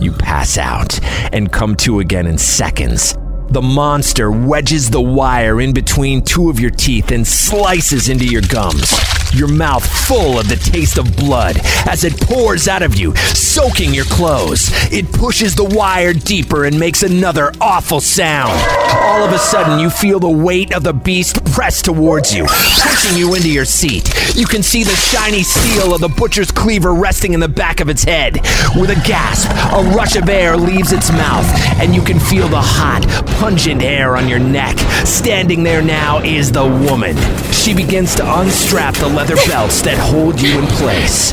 You 0.00 0.12
pass 0.12 0.58
out 0.58 0.98
and 1.32 1.52
come 1.52 1.76
to 1.76 2.00
again 2.00 2.26
in 2.26 2.38
seconds. 2.38 3.16
The 3.50 3.62
monster 3.62 4.30
wedges 4.30 4.90
the 4.90 5.00
wire 5.00 5.60
in 5.60 5.72
between 5.72 6.22
two 6.22 6.50
of 6.50 6.60
your 6.60 6.70
teeth 6.70 7.12
and 7.12 7.26
slices 7.26 8.08
into 8.08 8.26
your 8.26 8.42
gums. 8.42 8.92
Your 9.34 9.48
mouth 9.48 9.86
full 10.06 10.38
of 10.38 10.48
the 10.48 10.56
taste 10.56 10.98
of 10.98 11.16
blood 11.16 11.60
as 11.86 12.04
it 12.04 12.18
pours 12.20 12.66
out 12.66 12.82
of 12.82 12.96
you, 12.96 13.14
soaking 13.16 13.94
your 13.94 14.04
clothes. 14.06 14.70
It 14.92 15.12
pushes 15.12 15.54
the 15.54 15.64
wire 15.64 16.12
deeper 16.12 16.64
and 16.64 16.78
makes 16.78 17.02
another 17.02 17.52
awful 17.60 18.00
sound. 18.00 18.58
All 18.90 19.24
of 19.24 19.32
a 19.32 19.38
sudden, 19.38 19.78
you 19.78 19.90
feel 19.90 20.18
the 20.18 20.28
weight 20.28 20.72
of 20.74 20.82
the 20.82 20.92
beast 20.92 21.44
press 21.52 21.82
towards 21.82 22.34
you, 22.34 22.44
pushing 22.46 23.16
you 23.18 23.34
into 23.34 23.50
your 23.50 23.64
seat. 23.64 24.08
You 24.34 24.46
can 24.46 24.62
see 24.62 24.84
the 24.84 24.94
shiny 24.94 25.42
steel 25.42 25.94
of 25.94 26.00
the 26.00 26.08
butcher's 26.08 26.50
cleaver 26.50 26.94
resting 26.94 27.32
in 27.32 27.40
the 27.40 27.48
back 27.48 27.80
of 27.80 27.88
its 27.88 28.04
head. 28.04 28.34
With 28.76 28.90
a 28.90 29.02
gasp, 29.06 29.50
a 29.50 29.94
rush 29.94 30.16
of 30.16 30.28
air 30.28 30.56
leaves 30.56 30.92
its 30.92 31.10
mouth, 31.10 31.46
and 31.80 31.94
you 31.94 32.02
can 32.02 32.18
feel 32.18 32.48
the 32.48 32.60
hot, 32.60 33.06
pungent 33.38 33.82
air 33.82 34.16
on 34.16 34.28
your 34.28 34.38
neck. 34.38 34.78
Standing 35.06 35.62
there 35.62 35.82
now 35.82 36.20
is 36.20 36.52
the 36.52 36.64
woman. 36.64 37.16
She 37.52 37.74
begins 37.74 38.14
to 38.16 38.40
unstrap 38.40 38.94
the 38.94 39.08
leather 39.18 39.48
belts 39.48 39.82
that 39.82 39.98
hold 39.98 40.40
you 40.40 40.60
in 40.60 40.66
place. 40.78 41.32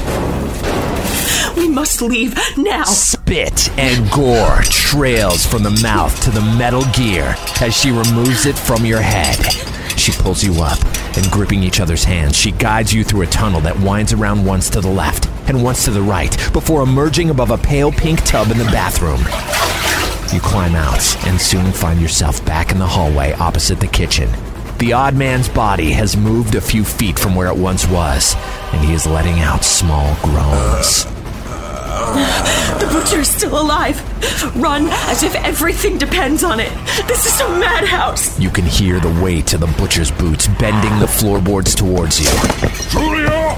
We 1.55 1.69
must 1.69 2.01
leave 2.01 2.35
now. 2.57 2.83
Spit 2.83 3.69
and 3.77 4.09
gore 4.09 4.63
trails 4.63 5.45
from 5.45 5.61
the 5.61 5.79
mouth 5.83 6.19
to 6.23 6.31
the 6.31 6.41
metal 6.57 6.81
gear 6.93 7.35
as 7.61 7.77
she 7.77 7.91
removes 7.91 8.47
it 8.47 8.57
from 8.57 8.87
your 8.87 9.01
head. 9.01 9.37
She 9.99 10.11
pulls 10.13 10.43
you 10.43 10.63
up, 10.63 10.79
and 11.15 11.29
gripping 11.29 11.61
each 11.61 11.79
other's 11.79 12.03
hands, 12.03 12.35
she 12.35 12.53
guides 12.53 12.91
you 12.91 13.03
through 13.03 13.21
a 13.21 13.27
tunnel 13.27 13.61
that 13.61 13.79
winds 13.79 14.13
around 14.13 14.43
once 14.43 14.67
to 14.71 14.81
the 14.81 14.89
left 14.89 15.29
and 15.47 15.63
once 15.63 15.85
to 15.85 15.91
the 15.91 16.01
right 16.01 16.35
before 16.53 16.81
emerging 16.81 17.29
above 17.29 17.51
a 17.51 17.57
pale 17.59 17.91
pink 17.91 18.19
tub 18.23 18.49
in 18.49 18.57
the 18.57 18.63
bathroom. 18.65 19.19
You 20.33 20.41
climb 20.41 20.73
out 20.73 21.27
and 21.27 21.39
soon 21.39 21.71
find 21.71 22.01
yourself 22.01 22.43
back 22.47 22.71
in 22.71 22.79
the 22.79 22.87
hallway 22.87 23.33
opposite 23.33 23.79
the 23.79 23.85
kitchen. 23.85 24.31
The 24.85 24.93
odd 24.93 25.15
man's 25.15 25.49
body 25.49 25.89
has 25.93 26.15
moved 26.15 26.53
a 26.53 26.61
few 26.61 26.83
feet 26.83 27.17
from 27.17 27.33
where 27.33 27.47
it 27.47 27.57
once 27.57 27.87
was, 27.87 28.35
and 28.71 28.85
he 28.85 28.93
is 28.93 29.07
letting 29.07 29.39
out 29.39 29.63
small 29.63 30.15
groans. 30.21 31.05
The 32.75 32.87
butcher 32.91 33.21
is 33.21 33.27
still 33.27 33.59
alive. 33.59 33.99
Run 34.55 34.87
as 35.09 35.23
if 35.23 35.33
everything 35.37 35.97
depends 35.97 36.43
on 36.43 36.59
it. 36.59 36.71
This 37.07 37.25
is 37.25 37.41
a 37.41 37.49
madhouse. 37.57 38.39
You 38.39 38.51
can 38.51 38.65
hear 38.65 38.99
the 38.99 39.09
weight 39.23 39.55
of 39.55 39.61
the 39.61 39.73
butcher's 39.79 40.11
boots 40.11 40.47
bending 40.59 40.99
the 40.99 41.07
floorboards 41.07 41.73
towards 41.73 42.19
you. 42.19 42.29
Julia! 42.91 43.57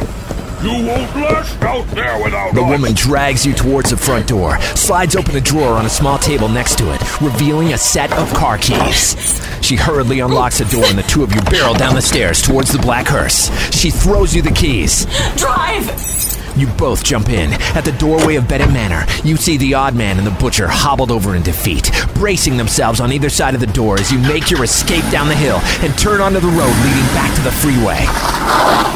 You 0.61 0.71
won't 0.71 1.15
last 1.15 1.61
out 1.61 1.85
there 1.89 2.23
without 2.23 2.49
her. 2.49 2.55
The 2.55 2.63
us. 2.63 2.69
woman 2.71 2.93
drags 2.95 3.45
you 3.45 3.53
towards 3.53 3.91
the 3.91 3.97
front 3.97 4.27
door, 4.27 4.59
slides 4.75 5.15
open 5.15 5.35
a 5.35 5.41
drawer 5.41 5.73
on 5.73 5.85
a 5.85 5.89
small 5.89 6.17
table 6.17 6.49
next 6.49 6.77
to 6.79 6.91
it, 6.93 7.21
revealing 7.21 7.73
a 7.73 7.77
set 7.77 8.11
of 8.13 8.33
car 8.33 8.57
keys. 8.57 9.15
She 9.61 9.75
hurriedly 9.75 10.19
unlocks 10.19 10.57
the 10.57 10.65
door 10.65 10.85
and 10.85 10.97
the 10.97 11.03
two 11.03 11.23
of 11.23 11.33
you 11.33 11.41
barrel 11.41 11.73
down 11.73 11.93
the 11.93 12.01
stairs 12.01 12.41
towards 12.41 12.71
the 12.71 12.79
black 12.79 13.05
hearse. 13.05 13.51
She 13.71 13.91
throws 13.91 14.35
you 14.35 14.41
the 14.41 14.51
keys. 14.51 15.05
Drive! 15.35 16.36
You 16.55 16.67
both 16.67 17.03
jump 17.03 17.29
in. 17.29 17.53
At 17.75 17.85
the 17.85 17.91
doorway 17.91 18.35
of 18.35 18.47
Bennett 18.47 18.71
Manor, 18.71 19.05
you 19.23 19.37
see 19.37 19.57
the 19.57 19.73
odd 19.73 19.95
man 19.95 20.17
and 20.17 20.25
the 20.25 20.31
butcher 20.31 20.67
hobbled 20.67 21.11
over 21.11 21.35
in 21.35 21.43
defeat, 21.43 21.91
bracing 22.15 22.57
themselves 22.57 22.99
on 22.99 23.11
either 23.11 23.29
side 23.29 23.53
of 23.53 23.59
the 23.59 23.67
door 23.67 23.99
as 23.99 24.11
you 24.11 24.19
make 24.19 24.49
your 24.49 24.63
escape 24.63 25.03
down 25.11 25.27
the 25.27 25.35
hill 25.35 25.59
and 25.81 25.97
turn 25.97 26.21
onto 26.21 26.39
the 26.39 26.47
road 26.47 26.75
leading 26.85 27.09
back 27.13 27.35
to 27.35 27.41
the 27.41 27.51
freeway. 27.51 28.05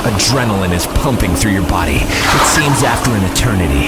Adrenaline 0.08 0.74
is 0.74 0.88
pumping 0.88 1.36
through 1.36 1.52
your 1.52 1.68
body. 1.70 2.00
It 2.02 2.46
seems 2.48 2.84
after 2.84 3.12
an 3.12 3.24
eternity, 3.32 3.88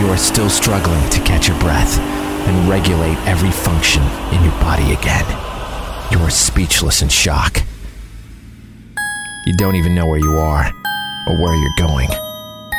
you 0.00 0.08
are 0.08 0.16
still 0.16 0.48
struggling 0.48 1.08
to 1.10 1.20
catch 1.20 1.48
your 1.48 1.58
breath 1.60 1.98
and 1.98 2.68
regulate 2.68 3.18
every 3.26 3.50
function 3.50 4.02
in 4.32 4.42
your 4.42 4.58
body 4.60 4.92
again. 4.92 5.26
You 6.10 6.18
are 6.24 6.30
speechless 6.30 7.02
in 7.02 7.08
shock. 7.08 7.62
You 9.46 9.56
don't 9.56 9.76
even 9.76 9.94
know 9.94 10.06
where 10.06 10.18
you 10.18 10.38
are 10.38 10.72
or 11.26 11.36
where 11.36 11.54
you're 11.54 11.76
going 11.76 12.08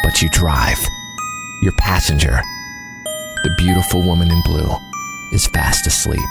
but 0.03 0.21
you 0.21 0.29
drive. 0.29 0.79
Your 1.61 1.73
passenger, 1.73 2.41
the 3.43 3.53
beautiful 3.57 4.01
woman 4.01 4.31
in 4.31 4.41
blue, 4.43 4.75
is 5.31 5.47
fast 5.47 5.85
asleep, 5.87 6.29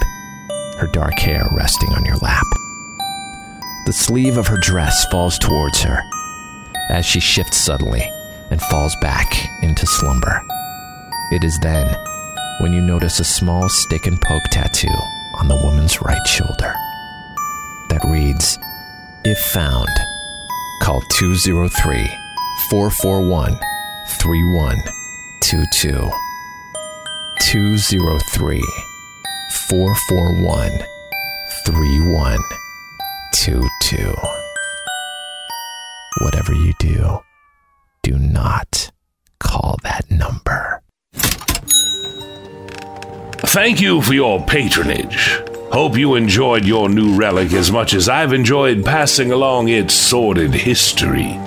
her 0.79 0.89
dark 0.93 1.19
hair 1.19 1.49
resting 1.53 1.93
on 1.93 2.05
your 2.05 2.17
lap. 2.17 2.47
The 3.87 3.93
sleeve 3.93 4.37
of 4.37 4.47
her 4.49 4.59
dress 4.59 5.07
falls 5.11 5.39
towards 5.39 5.81
her 5.83 6.03
as 6.91 7.07
she 7.07 7.21
shifts 7.21 7.57
suddenly 7.57 8.03
and 8.51 8.61
falls 8.61 8.97
back 9.01 9.33
into 9.63 9.87
slumber. 9.87 10.43
It 11.33 11.45
is 11.45 11.59
then 11.61 11.87
when 12.61 12.73
you 12.73 12.81
notice 12.81 13.21
a 13.21 13.25
small 13.25 13.69
stick 13.69 14.07
and 14.07 14.21
poke 14.21 14.43
tattoo 14.51 14.89
on 15.35 15.49
the 15.49 15.57
woman's 15.57 16.03
right 16.03 16.27
shoulder 16.27 16.75
that 17.89 18.05
reads, 18.05 18.59
If 19.25 19.39
found, 19.39 19.89
call 20.83 21.01
203 21.13 22.09
441 22.69 23.59
3122. 24.19 26.11
203 27.41 28.61
441 29.69 30.71
3122. 31.65 34.15
Whatever 36.21 36.53
you 36.53 36.75
do, 36.79 37.21
do 38.03 38.19
not 38.19 38.91
call 39.39 39.79
that 39.83 40.11
number. 40.11 40.83
Thank 43.43 43.81
you 43.81 44.03
for 44.03 44.13
your 44.13 44.45
patronage. 44.45 45.41
Hope 45.73 45.97
you 45.97 46.15
enjoyed 46.15 46.65
your 46.65 46.89
new 46.89 47.17
relic 47.17 47.53
as 47.53 47.73
much 47.73 47.95
as 47.95 48.09
I've 48.09 48.33
enjoyed 48.33 48.85
passing 48.85 49.33
along 49.33 49.69
its 49.69 49.95
sordid 49.95 50.53
history. 50.53 51.39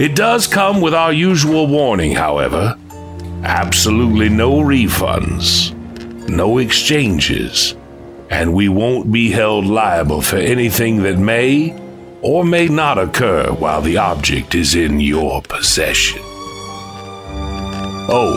It 0.00 0.16
does 0.16 0.46
come 0.46 0.80
with 0.80 0.94
our 0.94 1.12
usual 1.12 1.66
warning, 1.66 2.12
however 2.12 2.74
absolutely 3.44 4.28
no 4.28 4.60
refunds, 4.60 5.74
no 6.28 6.58
exchanges, 6.58 7.74
and 8.30 8.54
we 8.54 8.68
won't 8.68 9.12
be 9.12 9.30
held 9.30 9.66
liable 9.66 10.22
for 10.22 10.36
anything 10.36 11.02
that 11.02 11.18
may 11.18 11.78
or 12.22 12.44
may 12.44 12.68
not 12.68 12.98
occur 12.98 13.50
while 13.52 13.82
the 13.82 13.96
object 13.96 14.54
is 14.54 14.74
in 14.74 15.00
your 15.00 15.42
possession. 15.42 16.22
Oh, 18.12 18.36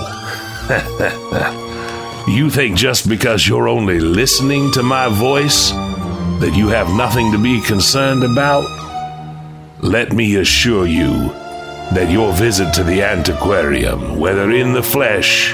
you 2.27 2.49
think 2.49 2.77
just 2.77 3.09
because 3.09 3.47
you're 3.47 3.67
only 3.67 3.99
listening 3.99 4.71
to 4.71 4.83
my 4.83 5.09
voice 5.09 5.71
that 5.71 6.53
you 6.55 6.67
have 6.67 6.89
nothing 6.89 7.31
to 7.31 7.37
be 7.37 7.61
concerned 7.61 8.23
about? 8.23 8.65
Let 9.81 10.13
me 10.13 10.37
assure 10.37 10.87
you 10.87 11.42
that 11.91 12.09
your 12.09 12.33
visit 12.33 12.73
to 12.73 12.83
the 12.83 13.01
antiquarium, 13.01 14.17
whether 14.17 14.49
in 14.51 14.73
the 14.73 14.81
flesh 14.81 15.53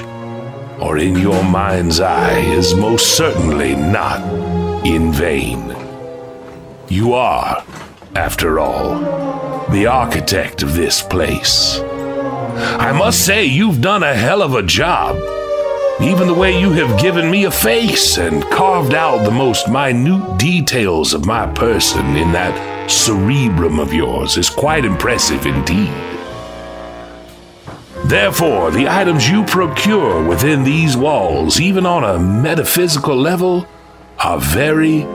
or 0.80 0.96
in 0.96 1.16
your 1.16 1.42
mind's 1.44 2.00
eye, 2.00 2.38
is 2.38 2.74
most 2.74 3.16
certainly 3.16 3.74
not 3.74 4.20
in 4.86 5.12
vain. 5.12 5.76
You 6.88 7.12
are, 7.14 7.64
after 8.14 8.58
all, 8.58 8.98
the 9.70 9.86
architect 9.86 10.62
of 10.62 10.74
this 10.74 11.02
place. 11.02 11.80
I 11.80 12.92
must 12.92 13.24
say, 13.24 13.44
you've 13.44 13.80
done 13.80 14.02
a 14.02 14.14
hell 14.14 14.42
of 14.42 14.54
a 14.54 14.62
job. 14.62 15.16
Even 16.02 16.26
the 16.26 16.34
way 16.34 16.58
you 16.58 16.72
have 16.72 17.00
given 17.00 17.30
me 17.30 17.44
a 17.44 17.50
face 17.50 18.16
and 18.16 18.42
carved 18.44 18.94
out 18.94 19.24
the 19.24 19.30
most 19.30 19.68
minute 19.68 20.38
details 20.38 21.12
of 21.12 21.26
my 21.26 21.46
person 21.52 22.16
in 22.16 22.32
that 22.32 22.90
cerebrum 22.90 23.78
of 23.78 23.92
yours 23.92 24.36
is 24.36 24.48
quite 24.48 24.84
impressive 24.84 25.44
indeed. 25.46 26.09
Therefore, 28.10 28.72
the 28.72 28.88
items 28.88 29.28
you 29.28 29.44
procure 29.44 30.26
within 30.26 30.64
these 30.64 30.96
walls, 30.96 31.60
even 31.60 31.86
on 31.86 32.02
a 32.02 32.18
metaphysical 32.18 33.14
level, 33.14 33.68
are 34.18 34.40
very, 34.40 35.06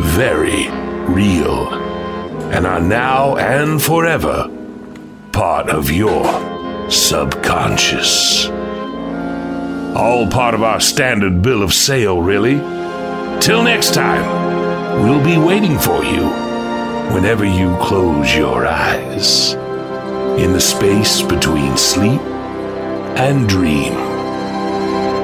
very 0.00 0.68
real 1.12 1.74
and 2.54 2.64
are 2.64 2.80
now 2.80 3.36
and 3.38 3.82
forever 3.82 4.48
part 5.32 5.68
of 5.68 5.90
your 5.90 6.22
subconscious. 6.88 8.46
All 9.96 10.30
part 10.30 10.54
of 10.54 10.62
our 10.62 10.78
standard 10.78 11.42
bill 11.42 11.60
of 11.60 11.74
sale, 11.74 12.22
really. 12.22 12.60
Till 13.40 13.64
next 13.64 13.94
time, 13.94 15.02
we'll 15.02 15.24
be 15.24 15.44
waiting 15.44 15.76
for 15.76 16.04
you 16.04 16.28
whenever 17.12 17.44
you 17.44 17.76
close 17.78 18.32
your 18.32 18.64
eyes 18.64 19.54
in 20.40 20.52
the 20.52 20.60
space 20.60 21.20
between 21.20 21.76
sleep 21.76 22.20
and 23.16 23.48
dream. 23.48 23.92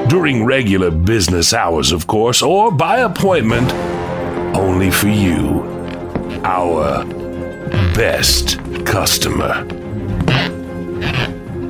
During 0.07 0.43
regular 0.45 0.91
business 0.91 1.53
hours, 1.53 1.91
of 1.91 2.07
course, 2.07 2.41
or 2.41 2.71
by 2.71 2.99
appointment, 2.99 3.71
only 4.55 4.91
for 4.91 5.07
you, 5.07 5.61
our 6.43 7.05
best 7.93 8.57
customer. 8.85 9.65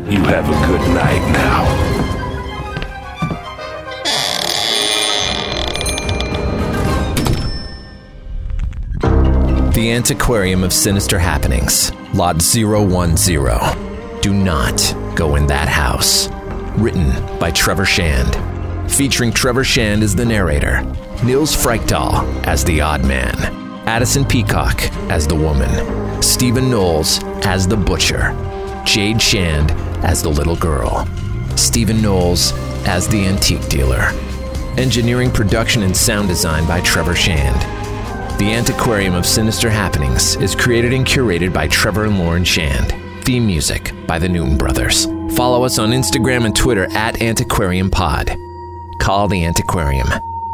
You 0.09 0.23
have 0.23 0.47
a 0.49 0.67
good 0.67 0.81
night 0.93 1.31
now. 1.31 1.91
The 9.71 9.91
Antiquarium 9.91 10.63
of 10.63 10.73
Sinister 10.73 11.17
Happenings, 11.17 11.91
Lot 12.13 12.41
010. 12.41 13.90
Do 14.21 14.33
not 14.33 14.77
go 15.15 15.35
in 15.35 15.47
that 15.47 15.67
house. 15.67 16.29
Written 16.77 17.09
by 17.39 17.49
Trevor 17.49 17.85
Shand. 17.85 18.37
Featuring 18.91 19.31
Trevor 19.31 19.63
Shand 19.63 20.03
as 20.03 20.15
the 20.15 20.23
narrator, 20.23 20.83
Nils 21.23 21.55
Frykdahl 21.55 22.45
as 22.45 22.63
the 22.63 22.81
odd 22.81 23.03
man, 23.03 23.35
Addison 23.87 24.23
Peacock 24.23 24.79
as 25.09 25.25
the 25.25 25.33
woman, 25.33 26.21
Stephen 26.21 26.69
Knowles 26.69 27.23
as 27.45 27.67
the 27.67 27.75
butcher, 27.75 28.35
Jade 28.85 29.19
Shand 29.19 29.71
as 30.05 30.21
the 30.21 30.29
little 30.29 30.55
girl, 30.55 31.07
Stephen 31.55 31.99
Knowles 31.99 32.53
as 32.85 33.07
the 33.07 33.25
antique 33.25 33.67
dealer. 33.69 34.11
Engineering, 34.77 35.31
production, 35.31 35.81
and 35.81 35.97
sound 35.97 36.27
design 36.27 36.67
by 36.67 36.79
Trevor 36.81 37.15
Shand. 37.15 37.59
The 38.39 38.53
Antiquarium 38.53 39.15
of 39.15 39.25
Sinister 39.25 39.69
Happenings 39.71 40.35
is 40.35 40.53
created 40.53 40.93
and 40.93 41.07
curated 41.07 41.51
by 41.51 41.67
Trevor 41.67 42.05
and 42.05 42.19
Lauren 42.19 42.43
Shand. 42.43 43.00
Theme 43.23 43.45
music 43.45 43.93
by 44.07 44.19
the 44.19 44.27
Newton 44.27 44.57
Brothers. 44.57 45.05
Follow 45.35 45.63
us 45.63 45.79
on 45.79 45.91
Instagram 45.91 46.45
and 46.45 46.55
Twitter 46.55 46.87
at 46.91 47.21
Antiquarium 47.21 47.89
Pod. 47.89 48.35
Call 48.99 49.27
the 49.27 49.45
Antiquarium 49.45 50.07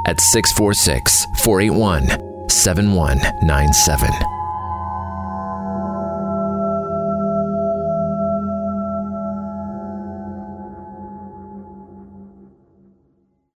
at 0.05 0.19
646 0.19 1.25
481 1.43 2.49
7197. 2.49 4.36